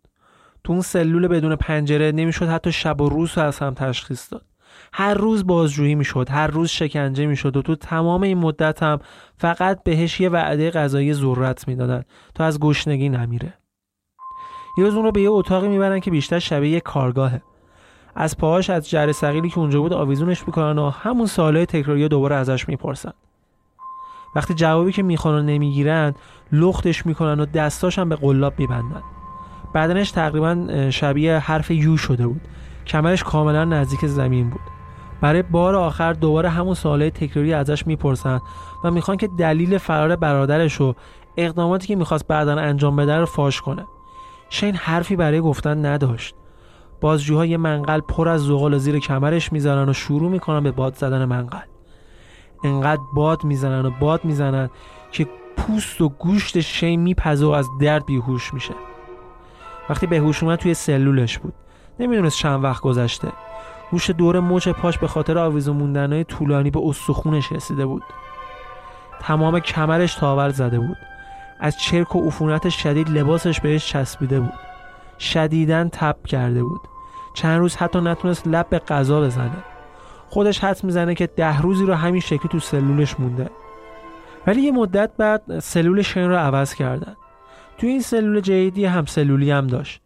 تو 0.64 0.72
اون 0.72 0.82
سلول 0.82 1.28
بدون 1.28 1.56
پنجره 1.56 2.12
نمی‌شد 2.12 2.48
حتی 2.48 2.72
شب 2.72 3.00
و 3.00 3.08
روز 3.08 3.38
رو 3.38 3.44
از 3.44 3.58
هم 3.58 3.74
تشخیص 3.74 4.32
داد. 4.32 4.44
هر 4.92 5.14
روز 5.14 5.46
بازجویی 5.46 5.94
می‌شد 5.94 6.28
هر 6.30 6.46
روز 6.46 6.68
شکنجه 6.68 7.26
می‌شد 7.26 7.56
و 7.56 7.62
تو 7.62 7.74
تمام 7.74 8.22
این 8.22 8.38
مدت 8.38 8.82
هم 8.82 8.98
فقط 9.36 9.82
بهش 9.82 10.20
یه 10.20 10.28
وعده 10.28 10.70
غذایی 10.70 11.14
ذرت 11.14 11.68
می‌دادن 11.68 12.02
تا 12.34 12.44
از 12.44 12.60
گشنگی 12.60 13.08
نمیره. 13.08 13.54
یه 14.78 14.84
روز 14.84 14.94
اون 14.94 15.04
رو 15.04 15.12
به 15.12 15.22
یه 15.22 15.30
اتاقی 15.30 15.68
می‌برن 15.68 16.00
که 16.00 16.10
بیشتر 16.10 16.38
شبیه 16.38 16.70
یه 16.70 16.80
کارگاهه. 16.80 17.42
از 18.14 18.36
پاهاش 18.36 18.70
از 18.70 18.90
جر 18.90 19.12
سقیلی 19.12 19.48
که 19.50 19.58
اونجا 19.58 19.80
بود 19.80 19.92
آویزونش 19.92 20.46
می‌کنن 20.46 20.78
و 20.78 20.90
همون 20.90 21.26
سوالای 21.26 21.66
تکراری 21.66 22.08
دوباره 22.08 22.36
ازش 22.36 22.68
می‌پرسن. 22.68 23.12
وقتی 24.34 24.54
جوابی 24.54 24.92
که 24.92 25.02
می‌خوان 25.02 25.46
نمی‌گیرن 25.46 26.14
لختش 26.52 27.06
می‌کنن 27.06 27.40
و 27.40 27.46
دستاش 27.46 27.98
هم 27.98 28.08
به 28.08 28.16
قلاب 28.16 28.54
میبندن. 28.58 29.02
بدنش 29.74 30.10
تقریبا 30.10 30.66
شبیه 30.90 31.38
حرف 31.38 31.70
یو 31.70 31.96
شده 31.96 32.26
بود. 32.26 32.40
کمرش 32.86 33.24
کاملا 33.24 33.64
نزدیک 33.64 34.06
زمین 34.06 34.50
بود. 34.50 34.60
برای 35.20 35.42
بار 35.42 35.74
آخر 35.74 36.12
دوباره 36.12 36.48
همون 36.48 36.74
سوالای 36.74 37.10
تکراری 37.10 37.52
ازش 37.52 37.86
می‌پرسن 37.86 38.40
و 38.84 38.90
می‌خوان 38.90 39.16
که 39.16 39.28
دلیل 39.38 39.78
فرار 39.78 40.16
برادرش 40.16 40.80
و 40.80 40.94
اقداماتی 41.36 41.86
که 41.86 41.96
می‌خواست 41.96 42.26
بعدا 42.28 42.56
انجام 42.56 42.96
بده 42.96 43.18
رو 43.18 43.26
فاش 43.26 43.60
کنه. 43.60 43.84
شین 44.50 44.74
حرفی 44.74 45.16
برای 45.16 45.40
گفتن 45.40 45.86
نداشت. 45.86 46.34
بازجوها 47.00 47.46
یه 47.46 47.56
منقل 47.56 48.00
پر 48.00 48.28
از 48.28 48.40
زغال 48.40 48.78
زیر 48.78 48.98
کمرش 48.98 49.52
می‌ذارن 49.52 49.88
و 49.88 49.92
شروع 49.92 50.30
می‌کنن 50.30 50.62
به 50.62 50.70
باد 50.70 50.94
زدن 50.94 51.24
منقل. 51.24 51.58
انقدر 52.64 53.02
باد 53.14 53.44
می‌زنن 53.44 53.86
و 53.86 53.90
باد 53.90 54.24
می‌زنن 54.24 54.70
که 55.12 55.28
پوست 55.56 56.00
و 56.00 56.08
گوشت 56.08 56.60
شین 56.60 57.00
میپزه 57.00 57.46
و 57.46 57.50
از 57.50 57.68
درد 57.80 58.06
بیهوش 58.06 58.54
میشه. 58.54 58.74
وقتی 59.90 60.06
به 60.06 60.18
هوش 60.18 60.42
اومد 60.42 60.58
توی 60.58 60.74
سلولش 60.74 61.38
بود. 61.38 61.54
نمی‌دونست 62.00 62.38
چند 62.38 62.64
وقت 62.64 62.82
گذشته. 62.82 63.28
گوشت 63.90 64.10
دور 64.10 64.40
موچ 64.40 64.68
پاش 64.68 64.98
به 64.98 65.06
خاطر 65.06 65.38
آویزون 65.38 65.76
موندنهای 65.76 66.24
طولانی 66.24 66.70
به 66.70 66.80
استخونش 66.84 67.52
رسیده 67.52 67.86
بود. 67.86 68.02
تمام 69.20 69.60
کمرش 69.60 70.14
تاور 70.14 70.48
زده 70.48 70.78
بود. 70.78 70.96
از 71.60 71.78
چرک 71.78 72.16
و 72.16 72.26
عفونت 72.26 72.68
شدید 72.68 73.10
لباسش 73.10 73.60
بهش 73.60 73.86
چسبیده 73.86 74.40
بود. 74.40 74.52
شدیدن 75.18 75.88
تب 75.88 76.16
کرده 76.26 76.62
بود. 76.62 76.80
چند 77.34 77.58
روز 77.58 77.76
حتی 77.76 78.00
نتونست 78.00 78.48
لب 78.48 78.68
به 78.68 78.78
غذا 78.78 79.20
بزنه. 79.20 79.64
خودش 80.30 80.58
حد 80.58 80.84
می‌زنه 80.84 81.14
که 81.14 81.26
ده 81.26 81.60
روزی 81.60 81.86
رو 81.86 81.94
همین 81.94 82.20
شکلی 82.20 82.48
تو 82.50 82.58
سلولش 82.58 83.20
مونده. 83.20 83.50
ولی 84.46 84.62
یه 84.62 84.72
مدت 84.72 85.10
بعد 85.18 85.58
سلول 85.58 86.02
شین 86.02 86.28
رو 86.28 86.36
عوض 86.36 86.74
کردن. 86.74 87.16
تو 87.78 87.86
این 87.86 88.00
سلول 88.00 88.40
جدیدی 88.40 88.84
هم 88.84 89.04
سلولی 89.04 89.50
هم 89.50 89.66
داشت. 89.66 90.00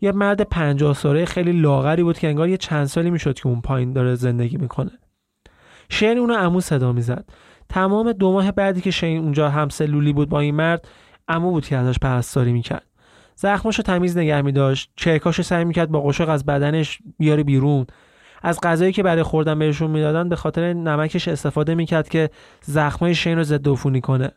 یه 0.00 0.12
مرد 0.12 0.40
پنجاه 0.40 0.94
ساله 0.94 1.24
خیلی 1.24 1.52
لاغری 1.52 2.02
بود 2.02 2.18
که 2.18 2.28
انگار 2.28 2.48
یه 2.48 2.56
چند 2.56 2.84
سالی 2.84 3.10
می‌شد 3.10 3.34
که 3.34 3.46
اون 3.46 3.60
پایین 3.60 3.92
داره 3.92 4.14
زندگی 4.14 4.56
می‌کنه. 4.56 4.90
شین 5.88 6.18
اونو 6.18 6.34
امو 6.34 6.60
صدا 6.60 6.92
می‌زد. 6.92 7.24
تمام 7.68 8.12
دو 8.12 8.32
ماه 8.32 8.52
بعدی 8.52 8.80
که 8.80 8.90
شین 8.90 9.18
اونجا 9.18 9.48
هم 9.48 9.68
سلولی 9.68 10.12
بود 10.12 10.28
با 10.28 10.40
این 10.40 10.54
مرد 10.54 10.88
امو 11.28 11.50
بود 11.50 11.66
که 11.66 11.76
ازش 11.76 11.98
پرستاری 11.98 12.52
می‌کرد. 12.52 12.86
زخماشو 13.34 13.82
تمیز 13.82 14.16
نگه 14.16 14.42
میداشت. 14.42 14.90
چرکاشو 14.96 15.42
سعی 15.42 15.64
می‌کرد 15.64 15.90
با 15.90 16.00
قشق 16.00 16.28
از 16.28 16.46
بدنش 16.46 16.98
بیاره 17.18 17.42
بیرون. 17.42 17.86
از 18.42 18.60
غذایی 18.62 18.92
که 18.92 19.02
برای 19.02 19.22
خوردن 19.22 19.58
بهشون 19.58 19.90
می‌دادن 19.90 20.28
به 20.28 20.36
خاطر 20.36 20.72
نمکش 20.72 21.28
استفاده 21.28 21.74
می‌کرد 21.74 22.08
که 22.08 22.30
زخمای 22.60 23.14
شین 23.14 23.36
رو 23.36 23.42
ضد 23.42 23.68
عفونی 23.68 24.00
کنه. 24.00 24.30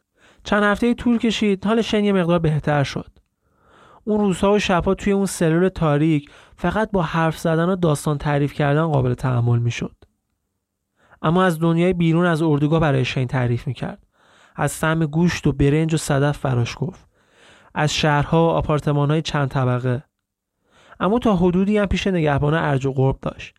چند 0.43 0.63
هفته 0.63 0.93
طول 0.93 1.17
کشید 1.17 1.65
حال 1.65 1.81
شین 1.81 2.05
یه 2.05 2.13
مقدار 2.13 2.39
بهتر 2.39 2.83
شد. 2.83 3.11
اون 4.03 4.19
روزها 4.19 4.53
و 4.53 4.59
شبها 4.59 4.93
توی 4.93 5.13
اون 5.13 5.25
سلول 5.25 5.69
تاریک 5.69 6.29
فقط 6.55 6.91
با 6.91 7.01
حرف 7.01 7.37
زدن 7.37 7.69
و 7.69 7.75
داستان 7.75 8.17
تعریف 8.17 8.53
کردن 8.53 8.85
قابل 8.85 9.13
تحمل 9.13 9.59
می‌شد. 9.59 9.95
اما 11.21 11.43
از 11.43 11.59
دنیای 11.59 11.93
بیرون 11.93 12.25
از 12.25 12.41
اردوگاه 12.41 12.79
برای 12.79 13.05
شین 13.05 13.27
تعریف 13.27 13.67
می‌کرد. 13.67 14.03
از 14.55 14.71
سم 14.71 15.05
گوشت 15.05 15.47
و 15.47 15.51
برنج 15.51 15.93
و 15.93 15.97
صدف 15.97 16.37
فراش 16.37 16.75
گفت. 16.79 17.07
از 17.73 17.93
شهرها 17.93 18.47
و 18.47 18.49
آپارتمانهای 18.49 19.21
چند 19.21 19.49
طبقه. 19.49 20.03
اما 20.99 21.19
تا 21.19 21.35
حدودی 21.35 21.77
هم 21.77 21.85
پیش 21.85 22.07
نگهبان 22.07 22.53
ارج 22.53 22.85
و 22.85 22.93
قرب 22.93 23.19
داشت. 23.21 23.54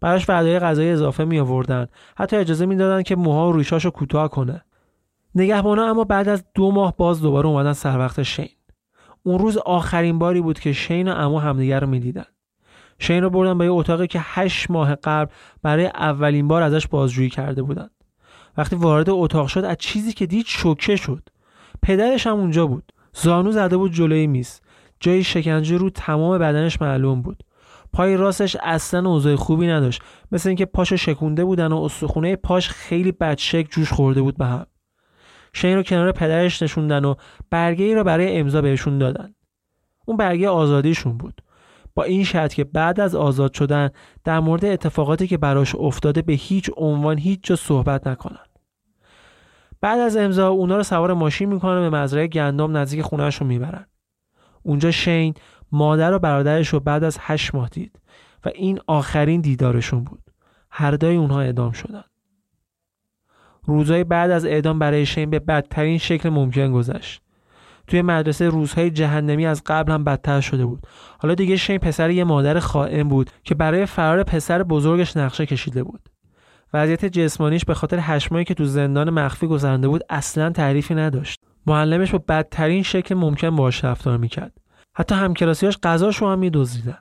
براش 0.00 0.28
وعده 0.28 0.58
غذای 0.58 0.90
اضافه 0.90 1.24
می 1.24 1.40
آوردن 1.40 1.86
حتی 2.16 2.36
اجازه 2.36 2.66
می‌دادن 2.66 3.02
که 3.02 3.16
موها 3.16 3.48
و 3.48 3.56
ریشاشو 3.56 3.90
کوتاه 3.90 4.28
کنه. 4.28 4.64
نگهبانا 5.34 5.90
اما 5.90 6.04
بعد 6.04 6.28
از 6.28 6.44
دو 6.54 6.70
ماه 6.70 6.96
باز 6.96 7.22
دوباره 7.22 7.46
اومدن 7.46 7.72
سر 7.72 7.98
وقت 7.98 8.22
شین. 8.22 8.48
اون 9.22 9.38
روز 9.38 9.56
آخرین 9.56 10.18
باری 10.18 10.40
بود 10.40 10.60
که 10.60 10.72
شین 10.72 11.08
و 11.08 11.14
امو 11.14 11.38
همدیگر 11.38 11.80
رو 11.80 11.86
می‌دیدن. 11.86 12.24
شین 12.98 13.22
رو 13.22 13.30
بردن 13.30 13.58
به 13.58 13.64
یه 13.64 13.70
اتاقی 13.70 14.06
که 14.06 14.20
هشت 14.22 14.70
ماه 14.70 14.94
قبل 14.94 15.32
برای 15.62 15.86
اولین 15.86 16.48
بار 16.48 16.62
ازش 16.62 16.86
بازجویی 16.86 17.30
کرده 17.30 17.62
بودن. 17.62 17.90
وقتی 18.56 18.76
وارد 18.76 19.10
اتاق 19.10 19.48
شد 19.48 19.64
از 19.64 19.76
چیزی 19.76 20.12
که 20.12 20.26
دید 20.26 20.46
شوکه 20.46 20.96
شد. 20.96 21.28
پدرش 21.82 22.26
هم 22.26 22.36
اونجا 22.36 22.66
بود. 22.66 22.92
زانو 23.12 23.52
زده 23.52 23.76
بود 23.76 23.92
جلوی 23.92 24.26
میز. 24.26 24.60
جای 25.00 25.24
شکنجه 25.24 25.76
رو 25.76 25.90
تمام 25.90 26.38
بدنش 26.38 26.82
معلوم 26.82 27.22
بود. 27.22 27.42
پای 27.92 28.16
راستش 28.16 28.56
اصلا 28.62 29.08
اوضاع 29.08 29.36
خوبی 29.36 29.66
نداشت. 29.66 30.02
مثل 30.32 30.48
اینکه 30.48 30.66
پاشو 30.66 30.96
شکونده 30.96 31.44
بودن 31.44 31.72
و 31.72 31.76
استخونه 31.76 32.36
پاش 32.36 32.68
خیلی 32.68 33.12
بدشک 33.12 33.66
جوش 33.70 33.92
خورده 33.92 34.22
بود 34.22 34.36
به 34.36 34.46
هم. 34.46 34.66
شین 35.52 35.76
رو 35.76 35.82
کنار 35.82 36.12
پدرش 36.12 36.62
نشوندن 36.62 37.04
و 37.04 37.14
برگه 37.50 37.84
ای 37.84 37.94
رو 37.94 38.04
برای 38.04 38.38
امضا 38.38 38.60
بهشون 38.60 38.98
دادن. 38.98 39.34
اون 40.06 40.16
برگه 40.16 40.48
آزادیشون 40.48 41.18
بود. 41.18 41.42
با 41.94 42.02
این 42.02 42.24
شرط 42.24 42.54
که 42.54 42.64
بعد 42.64 43.00
از 43.00 43.14
آزاد 43.14 43.52
شدن 43.54 43.90
در 44.24 44.40
مورد 44.40 44.64
اتفاقاتی 44.64 45.26
که 45.26 45.38
براش 45.38 45.74
افتاده 45.74 46.22
به 46.22 46.32
هیچ 46.32 46.70
عنوان 46.76 47.18
هیچ 47.18 47.40
جا 47.42 47.56
صحبت 47.56 48.06
نکنن. 48.06 48.44
بعد 49.80 50.00
از 50.00 50.16
امضا 50.16 50.48
اونا 50.48 50.76
رو 50.76 50.82
سوار 50.82 51.14
ماشین 51.14 51.48
می‌کنن 51.48 51.90
به 51.90 51.96
مزرعه 51.96 52.26
گندم 52.26 52.76
نزدیک 52.76 53.02
خونهش 53.02 53.36
رو 53.36 53.46
می‌برن. 53.46 53.86
اونجا 54.62 54.90
شین 54.90 55.34
مادر 55.72 56.12
و 56.12 56.18
برادرش 56.18 56.68
رو 56.68 56.80
بعد 56.80 57.04
از 57.04 57.18
هشت 57.20 57.54
ماه 57.54 57.68
دید 57.68 58.00
و 58.44 58.50
این 58.54 58.80
آخرین 58.86 59.40
دیدارشون 59.40 60.04
بود. 60.04 60.22
هر 60.70 60.90
دای 60.90 61.16
اونها 61.16 61.40
اعدام 61.40 61.72
شدن. 61.72 62.04
روزهای 63.64 64.04
بعد 64.04 64.30
از 64.30 64.44
اعدام 64.44 64.78
برای 64.78 65.06
شین 65.06 65.30
به 65.30 65.38
بدترین 65.38 65.98
شکل 65.98 66.28
ممکن 66.28 66.72
گذشت. 66.72 67.22
توی 67.86 68.02
مدرسه 68.02 68.48
روزهای 68.48 68.90
جهنمی 68.90 69.46
از 69.46 69.62
قبل 69.66 69.92
هم 69.92 70.04
بدتر 70.04 70.40
شده 70.40 70.66
بود. 70.66 70.86
حالا 71.18 71.34
دیگه 71.34 71.56
شین 71.56 71.78
پسر 71.78 72.10
یه 72.10 72.24
مادر 72.24 72.58
خائن 72.58 73.08
بود 73.08 73.30
که 73.44 73.54
برای 73.54 73.86
فرار 73.86 74.22
پسر 74.22 74.62
بزرگش 74.62 75.16
نقشه 75.16 75.46
کشیده 75.46 75.82
بود. 75.82 76.00
وضعیت 76.74 77.04
جسمانیش 77.04 77.64
به 77.64 77.74
خاطر 77.74 77.98
هشمایی 78.00 78.44
که 78.44 78.54
تو 78.54 78.64
زندان 78.64 79.10
مخفی 79.10 79.46
گذرانده 79.46 79.88
بود 79.88 80.04
اصلا 80.10 80.50
تعریفی 80.50 80.94
نداشت. 80.94 81.40
معلمش 81.66 82.10
با 82.10 82.18
بدترین 82.28 82.82
شکل 82.82 83.14
ممکن 83.14 83.56
باش 83.56 83.84
رفتار 83.84 84.16
می‌کرد. 84.16 84.59
حتی 85.00 85.14
همکلاسیاش 85.14 85.78
غذاشو 85.82 86.26
هم 86.26 86.38
میدزدیدن. 86.38 86.98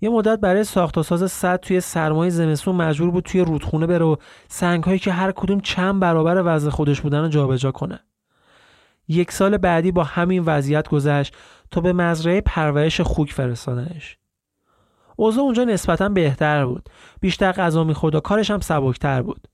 یه 0.00 0.10
مدت 0.10 0.40
برای 0.40 0.64
ساخت 0.64 0.98
و 0.98 1.02
ساز 1.02 1.32
صد 1.32 1.60
توی 1.60 1.80
سرمای 1.80 2.30
زمستون 2.30 2.76
مجبور 2.76 3.10
بود 3.10 3.24
توی 3.24 3.40
رودخونه 3.40 3.86
بره 3.86 4.04
و 4.04 4.16
سنگهایی 4.48 4.98
که 4.98 5.12
هر 5.12 5.32
کدوم 5.32 5.60
چند 5.60 6.00
برابر 6.00 6.42
وزن 6.44 6.70
خودش 6.70 7.00
بودن 7.00 7.22
رو 7.22 7.28
جابجا 7.28 7.72
کنه. 7.72 8.00
یک 9.08 9.32
سال 9.32 9.56
بعدی 9.56 9.92
با 9.92 10.04
همین 10.04 10.42
وضعیت 10.46 10.88
گذشت 10.88 11.36
تا 11.70 11.80
به 11.80 11.92
مزرعه 11.92 12.40
پرورش 12.40 13.00
خوک 13.00 13.32
فرستادنش. 13.32 14.18
اوضاع 15.16 15.44
اونجا 15.44 15.64
نسبتا 15.64 16.08
بهتر 16.08 16.66
بود. 16.66 16.88
بیشتر 17.20 17.52
غذا 17.52 17.84
می‌خورد 17.84 18.14
و 18.14 18.20
کارش 18.20 18.50
هم 18.50 18.60
سبکتر 18.60 19.22
بود. 19.22 19.48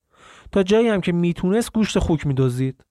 تا 0.52 0.62
جایی 0.62 0.88
هم 0.88 1.00
که 1.00 1.12
می‌تونست 1.12 1.72
گوشت 1.72 1.98
خوک 1.98 2.26
میدزدید. 2.26 2.84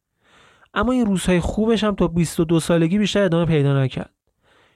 اما 0.74 0.92
این 0.92 1.06
روزهای 1.06 1.40
خوبش 1.40 1.84
هم 1.84 1.96
تا 1.96 2.08
22 2.08 2.60
سالگی 2.60 2.98
بیشتر 2.98 3.24
ادامه 3.24 3.46
پیدا 3.46 3.84
نکرد. 3.84 4.19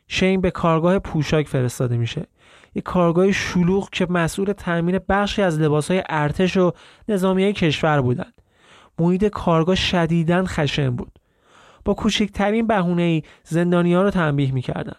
شین 0.07 0.41
به 0.41 0.51
کارگاه 0.51 0.99
پوشاک 0.99 1.47
فرستاده 1.47 1.97
میشه. 1.97 2.27
یه 2.75 2.81
کارگاه 2.81 3.31
شلوغ 3.31 3.89
که 3.89 4.07
مسئول 4.09 4.51
تامین 4.51 4.99
بخشی 5.09 5.41
از 5.41 5.59
لباسهای 5.59 6.03
ارتش 6.09 6.57
و 6.57 6.71
نظامی 7.07 7.53
کشور 7.53 8.01
بودند 8.01 8.33
محیط 8.99 9.25
کارگاه 9.25 9.75
شدیداً 9.75 10.43
خشن 10.45 10.89
بود. 10.89 11.19
با 11.85 11.93
کوچکترین 11.93 12.67
بهونه 12.67 13.01
ای 13.01 13.23
رو 13.93 14.09
تنبیه 14.09 14.51
می‌کردن. 14.51 14.95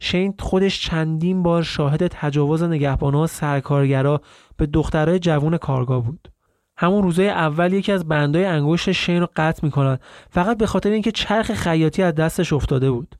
شین 0.00 0.34
خودش 0.38 0.80
چندین 0.80 1.42
بار 1.42 1.62
شاهد 1.62 2.06
تجاوز 2.06 2.62
نگهبانها 2.62 3.22
و 3.22 3.26
سرکارگرا 3.26 4.20
به 4.56 4.66
دخترای 4.66 5.18
جوون 5.18 5.56
کارگاه 5.56 6.04
بود. 6.04 6.28
همون 6.76 7.02
روزای 7.02 7.28
اول 7.28 7.72
یکی 7.72 7.92
از 7.92 8.08
بندای 8.08 8.44
انگشت 8.44 8.92
شین 8.92 9.20
رو 9.20 9.28
قطع 9.36 9.60
می‌کنن. 9.62 9.98
فقط 10.30 10.58
به 10.58 10.66
خاطر 10.66 10.90
اینکه 10.90 11.12
چرخ 11.12 11.52
خیاطی 11.52 12.02
از 12.02 12.14
دستش 12.14 12.52
افتاده 12.52 12.90
بود. 12.90 13.14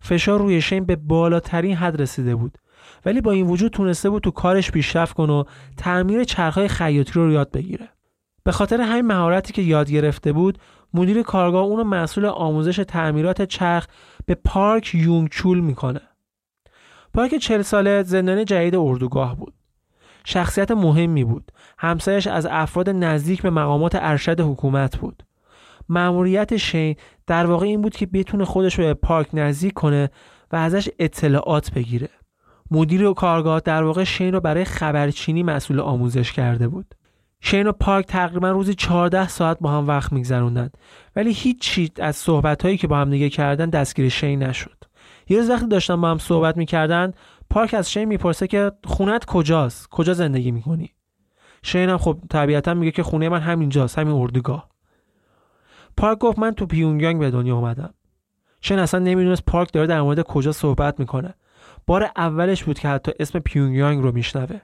فشار 0.00 0.38
روی 0.38 0.60
شین 0.60 0.84
به 0.84 0.96
بالاترین 0.96 1.76
حد 1.76 2.02
رسیده 2.02 2.34
بود. 2.34 2.58
ولی 3.06 3.20
با 3.20 3.30
این 3.30 3.46
وجود 3.46 3.72
تونسته 3.72 4.10
بود 4.10 4.22
تو 4.22 4.30
کارش 4.30 4.70
پیشرفت 4.70 5.14
کنه 5.14 5.32
و 5.32 5.44
تعمیر 5.76 6.24
چرخهای 6.24 6.68
خیاطی 6.68 7.12
رو 7.12 7.32
یاد 7.32 7.50
بگیره. 7.50 7.88
به 8.44 8.52
خاطر 8.52 8.80
همین 8.80 9.06
مهارتی 9.06 9.52
که 9.52 9.62
یاد 9.62 9.90
گرفته 9.90 10.32
بود 10.32 10.58
مدیر 10.94 11.22
کارگاه 11.22 11.62
اونو 11.62 11.84
مسئول 11.84 12.26
آموزش 12.26 12.76
تعمیرات 12.76 13.42
چرخ 13.42 13.86
به 14.26 14.34
پارک 14.34 14.94
یونگ 14.94 15.28
چول 15.28 15.60
می‌کنه. 15.60 16.00
پارک 17.14 17.34
چل 17.34 17.62
ساله 17.62 18.02
زندانی 18.02 18.44
جدید 18.44 18.76
اردوگاه 18.76 19.36
بود. 19.36 19.54
شخصیت 20.24 20.70
مهمی 20.70 21.24
بود. 21.24 21.52
همسایش 21.78 22.26
از 22.26 22.46
افراد 22.46 22.90
نزدیک 22.90 23.42
به 23.42 23.50
مقامات 23.50 23.94
ارشد 23.94 24.40
حکومت 24.40 24.96
بود. 24.96 25.22
مأموریت 25.90 26.56
شین 26.56 26.96
در 27.26 27.46
واقع 27.46 27.66
این 27.66 27.80
بود 27.82 27.96
که 27.96 28.06
بتونه 28.06 28.44
خودش 28.44 28.78
رو 28.78 28.84
به 28.84 28.94
پارک 28.94 29.28
نزدیک 29.32 29.72
کنه 29.72 30.10
و 30.52 30.56
ازش 30.56 30.88
اطلاعات 30.98 31.70
بگیره. 31.70 32.08
مدیر 32.70 33.06
و 33.06 33.14
کارگاه 33.14 33.60
در 33.60 33.82
واقع 33.82 34.04
شین 34.04 34.32
رو 34.32 34.40
برای 34.40 34.64
خبرچینی 34.64 35.42
مسئول 35.42 35.80
آموزش 35.80 36.32
کرده 36.32 36.68
بود. 36.68 36.94
شین 37.40 37.66
و 37.66 37.72
پارک 37.72 38.06
تقریبا 38.06 38.50
روزی 38.50 38.74
14 38.74 39.28
ساعت 39.28 39.58
با 39.60 39.70
هم 39.70 39.86
وقت 39.86 40.12
میگذروندن 40.12 40.70
ولی 41.16 41.32
هیچ 41.32 41.60
چیز 41.60 41.90
از 41.98 42.16
صحبت 42.16 42.76
که 42.76 42.86
با 42.86 42.96
هم 42.96 43.10
دیگه 43.10 43.30
کردن 43.30 43.70
دستگیر 43.70 44.08
شین 44.08 44.42
نشد. 44.42 44.84
یه 45.28 45.38
روز 45.38 45.50
وقتی 45.50 45.66
داشتن 45.66 46.00
با 46.00 46.10
هم 46.10 46.18
صحبت 46.18 46.56
می‌کردن 46.56 47.12
پارک 47.50 47.74
از 47.74 47.90
شین 47.90 48.04
می‌پرسه 48.04 48.46
که 48.46 48.72
خونت 48.84 49.24
کجاست؟ 49.24 49.88
کجا 49.88 50.14
زندگی 50.14 50.50
می‌کنی؟ 50.50 50.90
شین 51.62 51.88
هم 51.88 51.98
خب 51.98 52.18
طبیعتا 52.30 52.74
میگه 52.74 52.90
که 52.90 53.02
خونه 53.02 53.28
من 53.28 53.40
همینجاست 53.40 53.98
همین 53.98 54.14
اردوگاه. 54.14 54.69
پارک 55.96 56.18
گفت 56.18 56.38
من 56.38 56.50
تو 56.50 56.66
پیونگیانگ 56.66 57.18
به 57.20 57.30
دنیا 57.30 57.56
اومدم. 57.56 57.94
شین 58.60 58.78
اصلا 58.78 59.00
نمی‌دونست 59.00 59.44
پارک 59.44 59.72
داره 59.72 59.86
در 59.86 60.00
مورد 60.00 60.22
کجا 60.22 60.52
صحبت 60.52 61.00
می‌کنه. 61.00 61.34
بار 61.86 62.10
اولش 62.16 62.64
بود 62.64 62.78
که 62.78 62.88
حتی 62.88 63.12
اسم 63.20 63.38
پیونگیانگ 63.38 64.02
رو 64.02 64.12
میشنوه. 64.12 64.60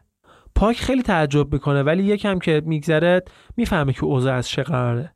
پاک 0.55 0.77
خیلی 0.77 1.03
تعجب 1.03 1.53
می‌کنه 1.53 1.83
ولی 1.83 2.03
یکم 2.03 2.39
که 2.39 2.63
میگذره 2.65 3.23
می‌فهمه 3.57 3.93
که 3.93 4.05
اوضاع 4.05 4.35
از 4.35 4.49
چه 4.49 4.63
قراره. 4.63 5.13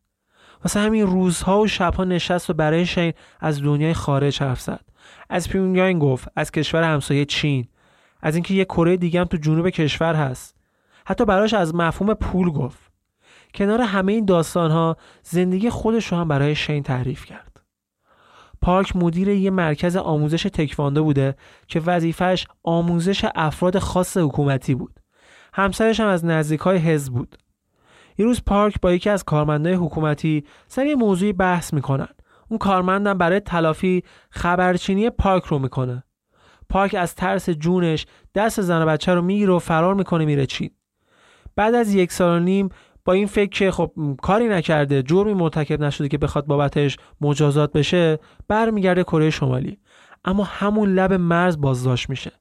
واسه 0.65 0.81
همین 0.81 1.07
روزها 1.07 1.61
و 1.61 1.67
شبها 1.67 2.05
نشست 2.05 2.51
و 2.51 2.55
برای 2.55 2.87
شین 2.87 3.13
از 3.41 3.63
دنیای 3.63 3.95
خارج 3.95 4.43
حرف 4.43 4.61
زد. 4.61 4.85
از 5.31 5.49
پیونگیانگ 5.49 6.03
گفت 6.03 6.29
از 6.37 6.51
کشور 6.51 6.83
همسایه 6.83 7.25
چین. 7.25 7.69
از 8.23 8.35
اینکه 8.35 8.55
یه 8.55 8.65
کره 8.65 8.97
دیگه 8.97 9.21
هم 9.21 9.27
تو 9.27 9.37
جنوب 9.37 9.69
کشور 9.69 10.15
هست. 10.15 10.57
حتی 11.07 11.25
براش 11.25 11.55
از 11.55 11.75
مفهوم 11.75 12.15
پول 12.15 12.51
گفت. 12.51 12.90
کنار 13.55 13.81
همه 13.81 14.13
این 14.13 14.25
داستان 14.25 14.71
ها 14.71 14.97
زندگی 15.23 15.71
خودش 15.71 16.07
رو 16.07 16.19
هم 16.19 16.29
برای 16.29 16.55
شین 16.55 16.83
تعریف 16.83 17.25
کرد. 17.25 17.63
پارک 18.63 18.97
مدیر 18.97 19.29
یه 19.29 19.51
مرکز 19.51 19.97
آموزش 19.97 20.43
تکواندو 20.43 21.05
بوده 21.05 21.35
که 21.69 21.81
وظیفهش 21.81 22.47
آموزش 22.63 23.27
افراد 23.35 23.79
خاص 23.79 24.17
حکومتی 24.17 24.75
بود. 24.75 25.01
همسرش 25.55 26.01
هم 26.01 26.07
از 26.07 26.25
نزدیک 26.25 26.61
های 26.61 26.79
حزب 26.79 27.13
بود. 27.13 27.37
یه 28.19 28.27
روز 28.27 28.43
پارک 28.47 28.81
با 28.81 28.93
یکی 28.93 29.11
از 29.11 29.25
کارمندای 29.25 29.75
حکومتی 29.75 30.45
سر 30.69 30.87
یه 30.87 30.95
موضوعی 30.95 31.33
بحث 31.33 31.75
می‌کنن. 31.75 32.09
اون 32.49 32.59
کارمندم 32.59 33.19
برای 33.19 33.41
تلافی 33.41 34.05
خبرچینی 34.31 35.11
پارک 35.11 35.45
رو 35.45 35.59
می‌کنه. 35.59 36.05
پارک 36.69 36.95
از 36.95 37.15
ترس 37.15 37.51
جونش 37.51 38.07
دست 38.35 38.61
زن 38.61 38.83
و 38.83 38.87
بچه 38.87 39.15
رو 39.15 39.23
می‌گیره 39.23 39.53
و 39.53 39.59
فرار 39.59 39.95
می‌کنه 39.95 40.25
میره 40.25 40.47
چین. 40.47 40.71
بعد 41.57 41.75
از 41.75 41.95
یک 41.95 42.13
سال 42.13 42.37
و 42.37 42.45
نیم 42.45 42.69
با 43.05 43.13
این 43.13 43.27
فکر 43.27 43.51
که 43.51 43.71
خب 43.71 43.93
کاری 44.23 44.49
نکرده 44.49 45.03
جرمی 45.03 45.35
مرتکب 45.35 45.83
نشده 45.83 46.09
که 46.09 46.19
بخواد 46.19 46.47
بابتش 46.47 46.97
مجازات 47.21 47.73
بشه 47.73 48.19
برمیگرده 48.49 49.03
کره 49.03 49.31
شمالی. 49.31 49.79
اما 50.25 50.45
همون 50.45 50.95
لب 50.95 51.13
مرز 51.13 51.61
بازداشت 51.61 52.11
میشه. 52.11 52.33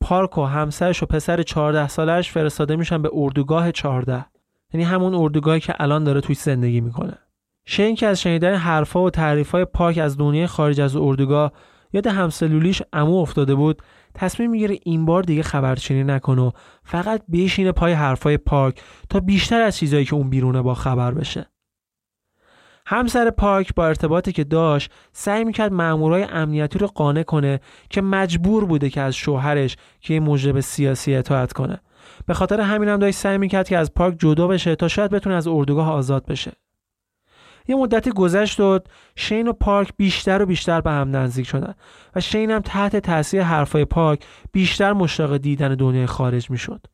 پارک 0.00 0.38
و 0.38 0.44
همسرش 0.44 1.02
و 1.02 1.06
پسر 1.06 1.42
14 1.42 1.88
سالش 1.88 2.32
فرستاده 2.32 2.76
میشن 2.76 3.02
به 3.02 3.10
اردوگاه 3.12 3.72
14 3.72 4.26
یعنی 4.74 4.84
همون 4.84 5.14
اردوگاهی 5.14 5.60
که 5.60 5.74
الان 5.78 6.04
داره 6.04 6.20
توی 6.20 6.34
زندگی 6.34 6.80
می‌کنه. 6.80 7.18
شین 7.66 7.94
که 7.94 8.06
از 8.06 8.20
شنیدن 8.20 8.54
حرفا 8.54 9.02
و 9.02 9.10
تعریفای 9.10 9.64
پارک 9.64 9.98
از 9.98 10.18
دنیای 10.18 10.46
خارج 10.46 10.80
از 10.80 10.96
اردوگاه 10.96 11.52
یاد 11.92 12.06
همسلولیش 12.06 12.82
امو 12.92 13.16
افتاده 13.16 13.54
بود 13.54 13.82
تصمیم 14.16 14.50
می‌گیره 14.50 14.78
این 14.82 15.06
بار 15.06 15.22
دیگه 15.22 15.42
خبرچینی 15.42 16.04
نکنه 16.04 16.42
و 16.42 16.50
فقط 16.84 17.22
بشینه 17.32 17.72
پای 17.72 17.92
حرفای 17.92 18.36
پارک 18.36 18.80
تا 19.10 19.20
بیشتر 19.20 19.60
از 19.60 19.76
چیزایی 19.76 20.04
که 20.04 20.14
اون 20.14 20.30
بیرونه 20.30 20.62
با 20.62 20.74
خبر 20.74 21.14
بشه. 21.14 21.46
همسر 22.86 23.30
پارک 23.30 23.74
با 23.74 23.86
ارتباطی 23.86 24.32
که 24.32 24.44
داشت 24.44 24.90
سعی 25.12 25.44
می‌کرد 25.44 25.72
مامورای 25.72 26.22
امنیتی 26.22 26.78
رو 26.78 26.86
قانع 26.86 27.22
کنه 27.22 27.60
که 27.90 28.02
مجبور 28.02 28.64
بوده 28.64 28.90
که 28.90 29.00
از 29.00 29.14
شوهرش 29.14 29.76
که 30.00 30.20
موجب 30.20 30.60
سیاسی 30.60 31.14
اطاعت 31.14 31.52
کنه. 31.52 31.80
به 32.26 32.34
خاطر 32.34 32.60
همین 32.60 32.88
هم 32.88 32.98
داشت 32.98 33.18
سعی 33.18 33.38
می‌کرد 33.38 33.68
که 33.68 33.78
از 33.78 33.94
پارک 33.94 34.16
جدا 34.18 34.46
بشه 34.46 34.76
تا 34.76 34.88
شاید 34.88 35.10
بتونه 35.10 35.34
از 35.34 35.48
اردوگاه 35.48 35.92
آزاد 35.92 36.26
بشه. 36.26 36.52
یه 37.68 37.76
مدتی 37.76 38.10
گذشت 38.10 38.60
و 38.60 38.78
شین 39.16 39.48
و 39.48 39.52
پارک 39.52 39.88
بیشتر 39.96 40.42
و 40.42 40.46
بیشتر 40.46 40.80
به 40.80 40.90
هم 40.90 41.16
نزدیک 41.16 41.46
شدن 41.46 41.74
و 42.16 42.20
شین 42.20 42.50
هم 42.50 42.60
تحت 42.60 42.96
تاثیر 42.96 43.42
حرفای 43.42 43.84
پارک 43.84 44.24
بیشتر 44.52 44.92
مشتاق 44.92 45.36
دیدن 45.36 45.74
دنیای 45.74 46.06
خارج 46.06 46.50
می‌شد. 46.50 46.86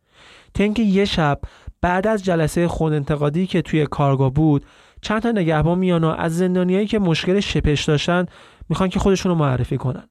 تا 0.55 0.65
اینکه 0.65 0.83
یه 0.83 1.05
شب 1.05 1.41
بعد 1.81 2.07
از 2.07 2.25
جلسه 2.25 2.69
خود 2.69 2.93
انتقادی 2.93 3.47
که 3.47 3.63
توی 3.63 3.87
کارگاه 3.87 4.31
بود 4.31 4.67
چند 5.03 5.23
تا 5.23 5.31
نگهبان 5.31 5.79
میان 5.79 6.05
و 6.05 6.09
از 6.19 6.37
زندانیایی 6.37 6.87
که 6.87 6.99
مشکل 6.99 7.41
شپش 7.41 7.85
داشتن 7.85 8.27
می‌خوان 8.69 8.89
که 8.89 8.99
خودشون 8.99 9.33
رو 9.33 9.39
معرفی 9.39 9.77
کنن. 9.77 10.09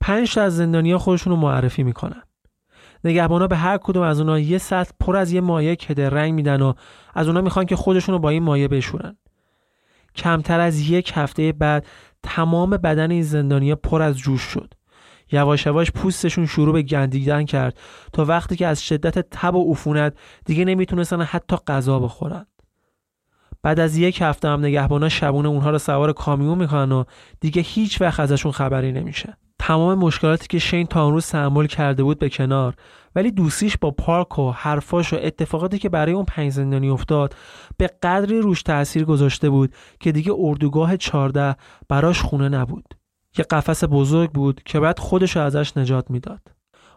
پنج 0.00 0.34
تا 0.34 0.42
از 0.42 0.56
زندانیا 0.56 0.98
خودشون 0.98 1.32
رو 1.32 1.38
معرفی 1.38 1.82
می‌کنن. 1.82 2.22
نگهبانا 3.04 3.46
به 3.46 3.56
هر 3.56 3.78
کدوم 3.78 4.02
از 4.02 4.20
اونها 4.20 4.38
یه 4.38 4.58
سطح 4.58 4.90
پر 5.00 5.16
از 5.16 5.32
یه 5.32 5.40
مایع 5.40 5.74
کده 5.74 6.10
رنگ 6.10 6.34
میدن 6.34 6.62
و 6.62 6.72
از 7.14 7.26
اونها 7.26 7.42
می‌خوان 7.42 7.66
که 7.66 7.76
خودشون 7.76 8.12
رو 8.12 8.18
با 8.18 8.28
این 8.28 8.42
مایع 8.42 8.68
بشورن. 8.68 9.16
کمتر 10.18 10.60
از 10.60 10.80
یک 10.80 11.12
هفته 11.14 11.52
بعد 11.52 11.86
تمام 12.22 12.70
بدن 12.70 13.10
این 13.10 13.22
زندانیا 13.22 13.76
پر 13.76 14.02
از 14.02 14.18
جوش 14.18 14.42
شد. 14.42 14.74
یواش 15.32 15.66
یواش 15.66 15.90
پوستشون 15.90 16.46
شروع 16.46 16.72
به 16.72 16.82
گندیدن 16.82 17.44
کرد 17.44 17.78
تا 18.12 18.24
وقتی 18.24 18.56
که 18.56 18.66
از 18.66 18.82
شدت 18.82 19.18
تب 19.30 19.54
و 19.54 19.72
عفونت 19.72 20.14
دیگه 20.44 20.64
نمی‌تونستن 20.64 21.22
حتی 21.22 21.56
غذا 21.66 21.98
بخورن. 21.98 22.46
بعد 23.62 23.80
از 23.80 23.96
یک 23.96 24.22
هفته 24.22 24.48
هم 24.48 24.60
نگهبانا 24.60 25.08
شبونه 25.08 25.48
اونها 25.48 25.70
رو 25.70 25.78
سوار 25.78 26.12
کامیون 26.12 26.58
می‌کنن 26.58 26.92
و 26.92 27.04
دیگه 27.40 27.62
هیچ 27.62 28.00
وقت 28.00 28.20
ازشون 28.20 28.52
خبری 28.52 28.92
نمیشه. 28.92 29.36
تمام 29.58 29.98
مشکلاتی 29.98 30.46
که 30.46 30.58
شین 30.58 30.86
تا 30.86 31.04
اون 31.04 31.14
روز 31.14 31.26
تحمل 31.26 31.66
کرده 31.66 32.02
بود 32.02 32.18
به 32.18 32.28
کنار 32.28 32.74
ولی 33.14 33.30
دوستیش 33.30 33.76
با 33.76 33.90
پارک 33.90 34.38
و 34.38 34.50
حرفاش 34.50 35.12
و 35.12 35.16
اتفاقاتی 35.22 35.78
که 35.78 35.88
برای 35.88 36.12
اون 36.12 36.24
پنج 36.24 36.52
زندانی 36.52 36.88
افتاد 36.88 37.34
به 37.76 37.86
قدری 38.02 38.40
روش 38.40 38.62
تاثیر 38.62 39.04
گذاشته 39.04 39.50
بود 39.50 39.74
که 40.00 40.12
دیگه 40.12 40.32
اردوگاه 40.38 40.96
14 40.96 41.56
براش 41.88 42.22
خونه 42.22 42.48
نبود. 42.48 42.94
یه 43.38 43.44
قفس 43.44 43.84
بزرگ 43.84 44.30
بود 44.30 44.62
که 44.64 44.80
بعد 44.80 44.98
خودش 44.98 45.36
رو 45.36 45.42
ازش 45.42 45.76
نجات 45.76 46.10
می‌داد. 46.10 46.40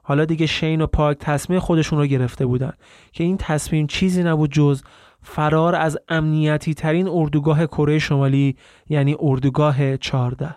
حالا 0.03 0.25
دیگه 0.25 0.45
شین 0.45 0.81
و 0.81 0.87
پارک 0.87 1.17
تصمیم 1.17 1.59
خودشون 1.59 1.99
رو 1.99 2.05
گرفته 2.05 2.45
بودن 2.45 2.73
که 3.11 3.23
این 3.23 3.37
تصمیم 3.37 3.87
چیزی 3.87 4.23
نبود 4.23 4.51
جز 4.51 4.83
فرار 5.23 5.75
از 5.75 5.97
امنیتی 6.09 6.73
ترین 6.73 7.07
اردوگاه 7.07 7.65
کره 7.65 7.99
شمالی 7.99 8.55
یعنی 8.89 9.15
اردوگاه 9.19 9.97
14 9.97 10.55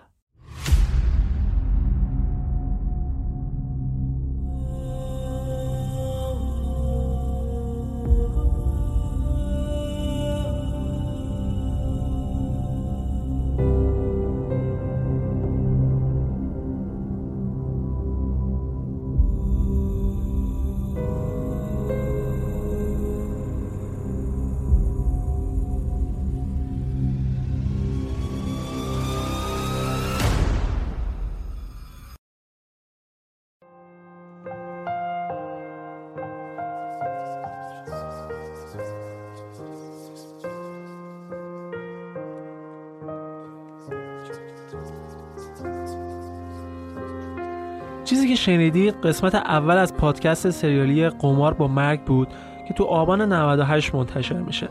چیزی 48.15 48.29
که 48.29 48.35
شنیدید 48.35 48.95
قسمت 48.95 49.35
اول 49.35 49.77
از 49.77 49.95
پادکست 49.95 50.51
سریالی 50.51 51.09
قمار 51.09 51.55
با 51.55 51.69
مرگ 51.69 52.01
بود 52.01 52.29
که 52.69 52.75
تو 52.75 52.85
آبان 52.85 53.33
98 53.33 53.95
منتشر 53.95 54.39
میشه. 54.39 54.69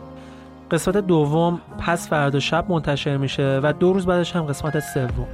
قسمت 0.72 0.98
دوم 0.98 1.62
پس 1.80 2.10
فردا 2.10 2.40
شب 2.40 2.66
منتشر 2.70 3.18
میشه 3.18 3.60
و 3.64 3.74
دو 3.80 3.94
روز 3.94 4.06
بعدش 4.06 4.36
هم 4.36 4.42
قسمت 4.42 4.80
سوم. 4.80 5.28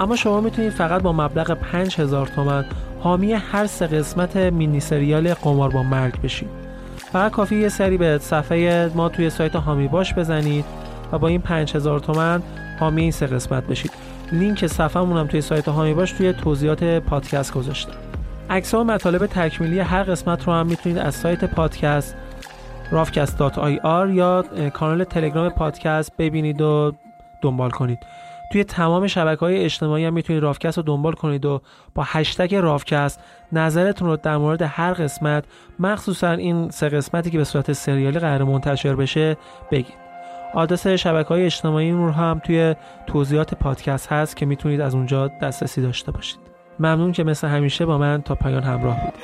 اما 0.00 0.16
شما 0.16 0.40
می‌تونید 0.40 0.72
فقط 0.72 1.02
با 1.02 1.12
مبلغ 1.12 1.54
5000 1.54 2.26
تومن 2.26 2.64
حامی 3.00 3.32
هر 3.32 3.66
سه 3.66 3.86
قسمت 3.86 4.36
مینی 4.36 4.80
سریال 4.80 5.34
قمار 5.34 5.70
با 5.70 5.82
مرگ 5.82 6.20
بشید. 6.22 6.50
فقط 6.96 7.32
کافی 7.32 7.56
یه 7.56 7.68
سری 7.68 7.96
به 7.96 8.18
صفحه 8.18 8.90
ما 8.94 9.08
توی 9.08 9.30
سایت 9.30 9.56
هامی 9.56 9.88
باش 9.88 10.14
بزنید 10.14 10.64
و 11.12 11.18
با 11.18 11.28
این 11.28 11.40
5000 11.40 12.00
تومن 12.00 12.42
حامی 12.80 13.02
این 13.02 13.10
سه 13.10 13.26
قسمت 13.26 13.66
بشید. 13.66 13.90
لینک 14.32 14.66
صفحمون 14.66 15.16
هم 15.16 15.26
توی 15.26 15.40
سایت 15.40 15.68
هامی 15.68 15.94
باش 15.94 16.12
توی 16.12 16.32
توضیحات 16.32 16.84
پادکست 16.84 17.54
گذاشتم. 17.54 17.92
عکس 18.50 18.74
و 18.74 18.84
مطالب 18.84 19.26
تکمیلی 19.26 19.80
هر 19.80 20.02
قسمت 20.02 20.46
رو 20.46 20.52
هم 20.52 20.66
می‌تونید 20.66 20.98
از 20.98 21.14
سایت 21.14 21.44
پادکست 21.44 22.16
rafcast.ir 22.92 24.10
یا 24.10 24.44
کانال 24.74 25.04
تلگرام 25.04 25.48
پادکست 25.48 26.16
ببینید 26.16 26.60
و 26.60 26.92
دنبال 27.42 27.70
کنید. 27.70 27.98
توی 28.52 28.64
تمام 28.64 29.06
شبکه 29.06 29.40
های 29.40 29.64
اجتماعی 29.64 30.04
هم 30.04 30.12
می‌تونید 30.12 30.42
رافکست 30.42 30.76
رو 30.76 30.82
دنبال 30.82 31.12
کنید 31.12 31.44
و 31.44 31.60
با 31.94 32.02
هشتگ 32.06 32.54
رافکست 32.54 33.20
نظرتون 33.52 34.08
رو 34.08 34.16
در 34.16 34.36
مورد 34.36 34.62
هر 34.62 34.92
قسمت 34.92 35.44
مخصوصا 35.78 36.30
این 36.30 36.70
سه 36.70 36.88
قسمتی 36.88 37.30
که 37.30 37.38
به 37.38 37.44
صورت 37.44 37.72
سریالی 37.72 38.18
قرار 38.18 38.44
منتشر 38.44 38.94
بشه 38.94 39.36
بگید. 39.70 40.01
آدرس 40.54 40.86
شبکه 40.86 41.28
های 41.28 41.44
اجتماعی 41.44 41.90
رو 41.90 42.10
هم 42.10 42.40
توی 42.44 42.74
توضیحات 43.06 43.54
پادکست 43.54 44.12
هست 44.12 44.36
که 44.36 44.46
می‌تونید 44.46 44.80
از 44.80 44.94
اونجا 44.94 45.28
دسترسی 45.28 45.82
داشته 45.82 46.12
باشید. 46.12 46.38
ممنون 46.78 47.12
که 47.12 47.24
مثل 47.24 47.48
همیشه 47.48 47.86
با 47.86 47.98
من 47.98 48.22
تا 48.22 48.34
پایان 48.34 48.62
همراه 48.62 49.00
بودید. 49.00 49.20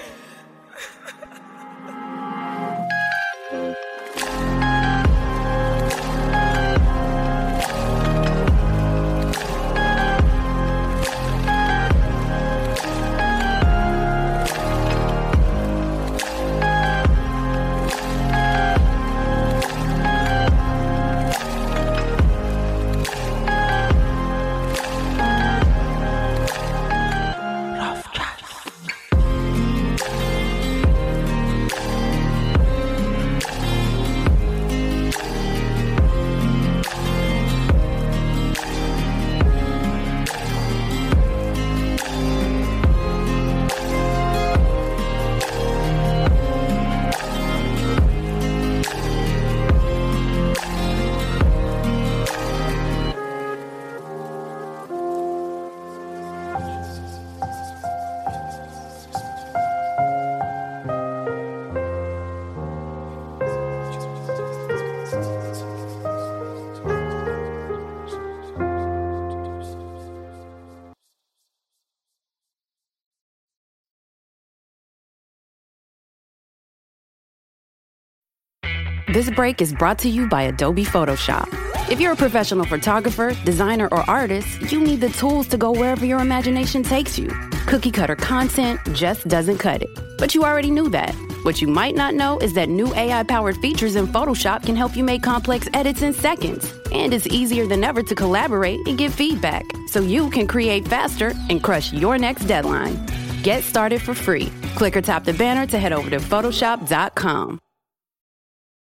This 79.19 79.31
break 79.31 79.61
is 79.61 79.73
brought 79.73 79.99
to 79.99 80.09
you 80.09 80.29
by 80.29 80.43
Adobe 80.43 80.85
Photoshop. 80.85 81.49
If 81.91 82.01
you're 82.01 82.13
a 82.13 82.17
professional 82.17 82.65
photographer, 82.65 83.35
designer, 83.45 83.89
or 83.91 84.09
artist, 84.09 84.71
you 84.71 84.81
need 84.81 85.01
the 85.01 85.09
tools 85.09 85.49
to 85.49 85.57
go 85.57 85.73
wherever 85.73 86.07
your 86.07 86.21
imagination 86.21 86.85
takes 86.85 87.19
you. 87.19 87.27
Cookie 87.67 87.91
cutter 87.91 88.15
content 88.15 88.79
just 88.93 89.27
doesn't 89.27 89.59
cut 89.59 89.83
it. 89.83 89.91
But 90.19 90.37
you 90.37 90.45
already 90.45 90.71
knew 90.71 90.89
that. 90.91 91.17
What 91.43 91.61
you 91.61 91.67
might 91.67 91.97
not 91.97 92.15
know 92.15 92.39
is 92.39 92.53
that 92.53 92.69
new 92.69 92.95
AI 92.95 93.25
powered 93.25 93.57
features 93.57 93.97
in 93.97 94.07
Photoshop 94.07 94.65
can 94.65 94.77
help 94.77 94.95
you 94.95 95.03
make 95.03 95.25
complex 95.25 95.69
edits 95.75 96.03
in 96.03 96.13
seconds. 96.13 96.73
And 96.93 97.13
it's 97.13 97.27
easier 97.27 97.67
than 97.67 97.83
ever 97.83 98.05
to 98.05 98.15
collaborate 98.15 98.87
and 98.87 98.97
give 98.97 99.13
feedback 99.13 99.65
so 99.89 99.99
you 100.01 100.31
can 100.31 100.47
create 100.47 100.87
faster 100.87 101.33
and 101.51 101.61
crush 101.61 101.93
your 101.93 102.19
next 102.19 102.45
deadline. 102.45 103.05
Get 103.43 103.65
started 103.65 104.01
for 104.01 104.15
free. 104.15 104.53
Click 104.77 104.97
or 104.97 105.01
tap 105.01 105.25
the 105.25 105.35
banner 105.35 105.67
to 105.67 105.77
head 105.77 105.93
over 105.93 106.09
to 106.09 106.19
Photoshop.com. 106.19 107.59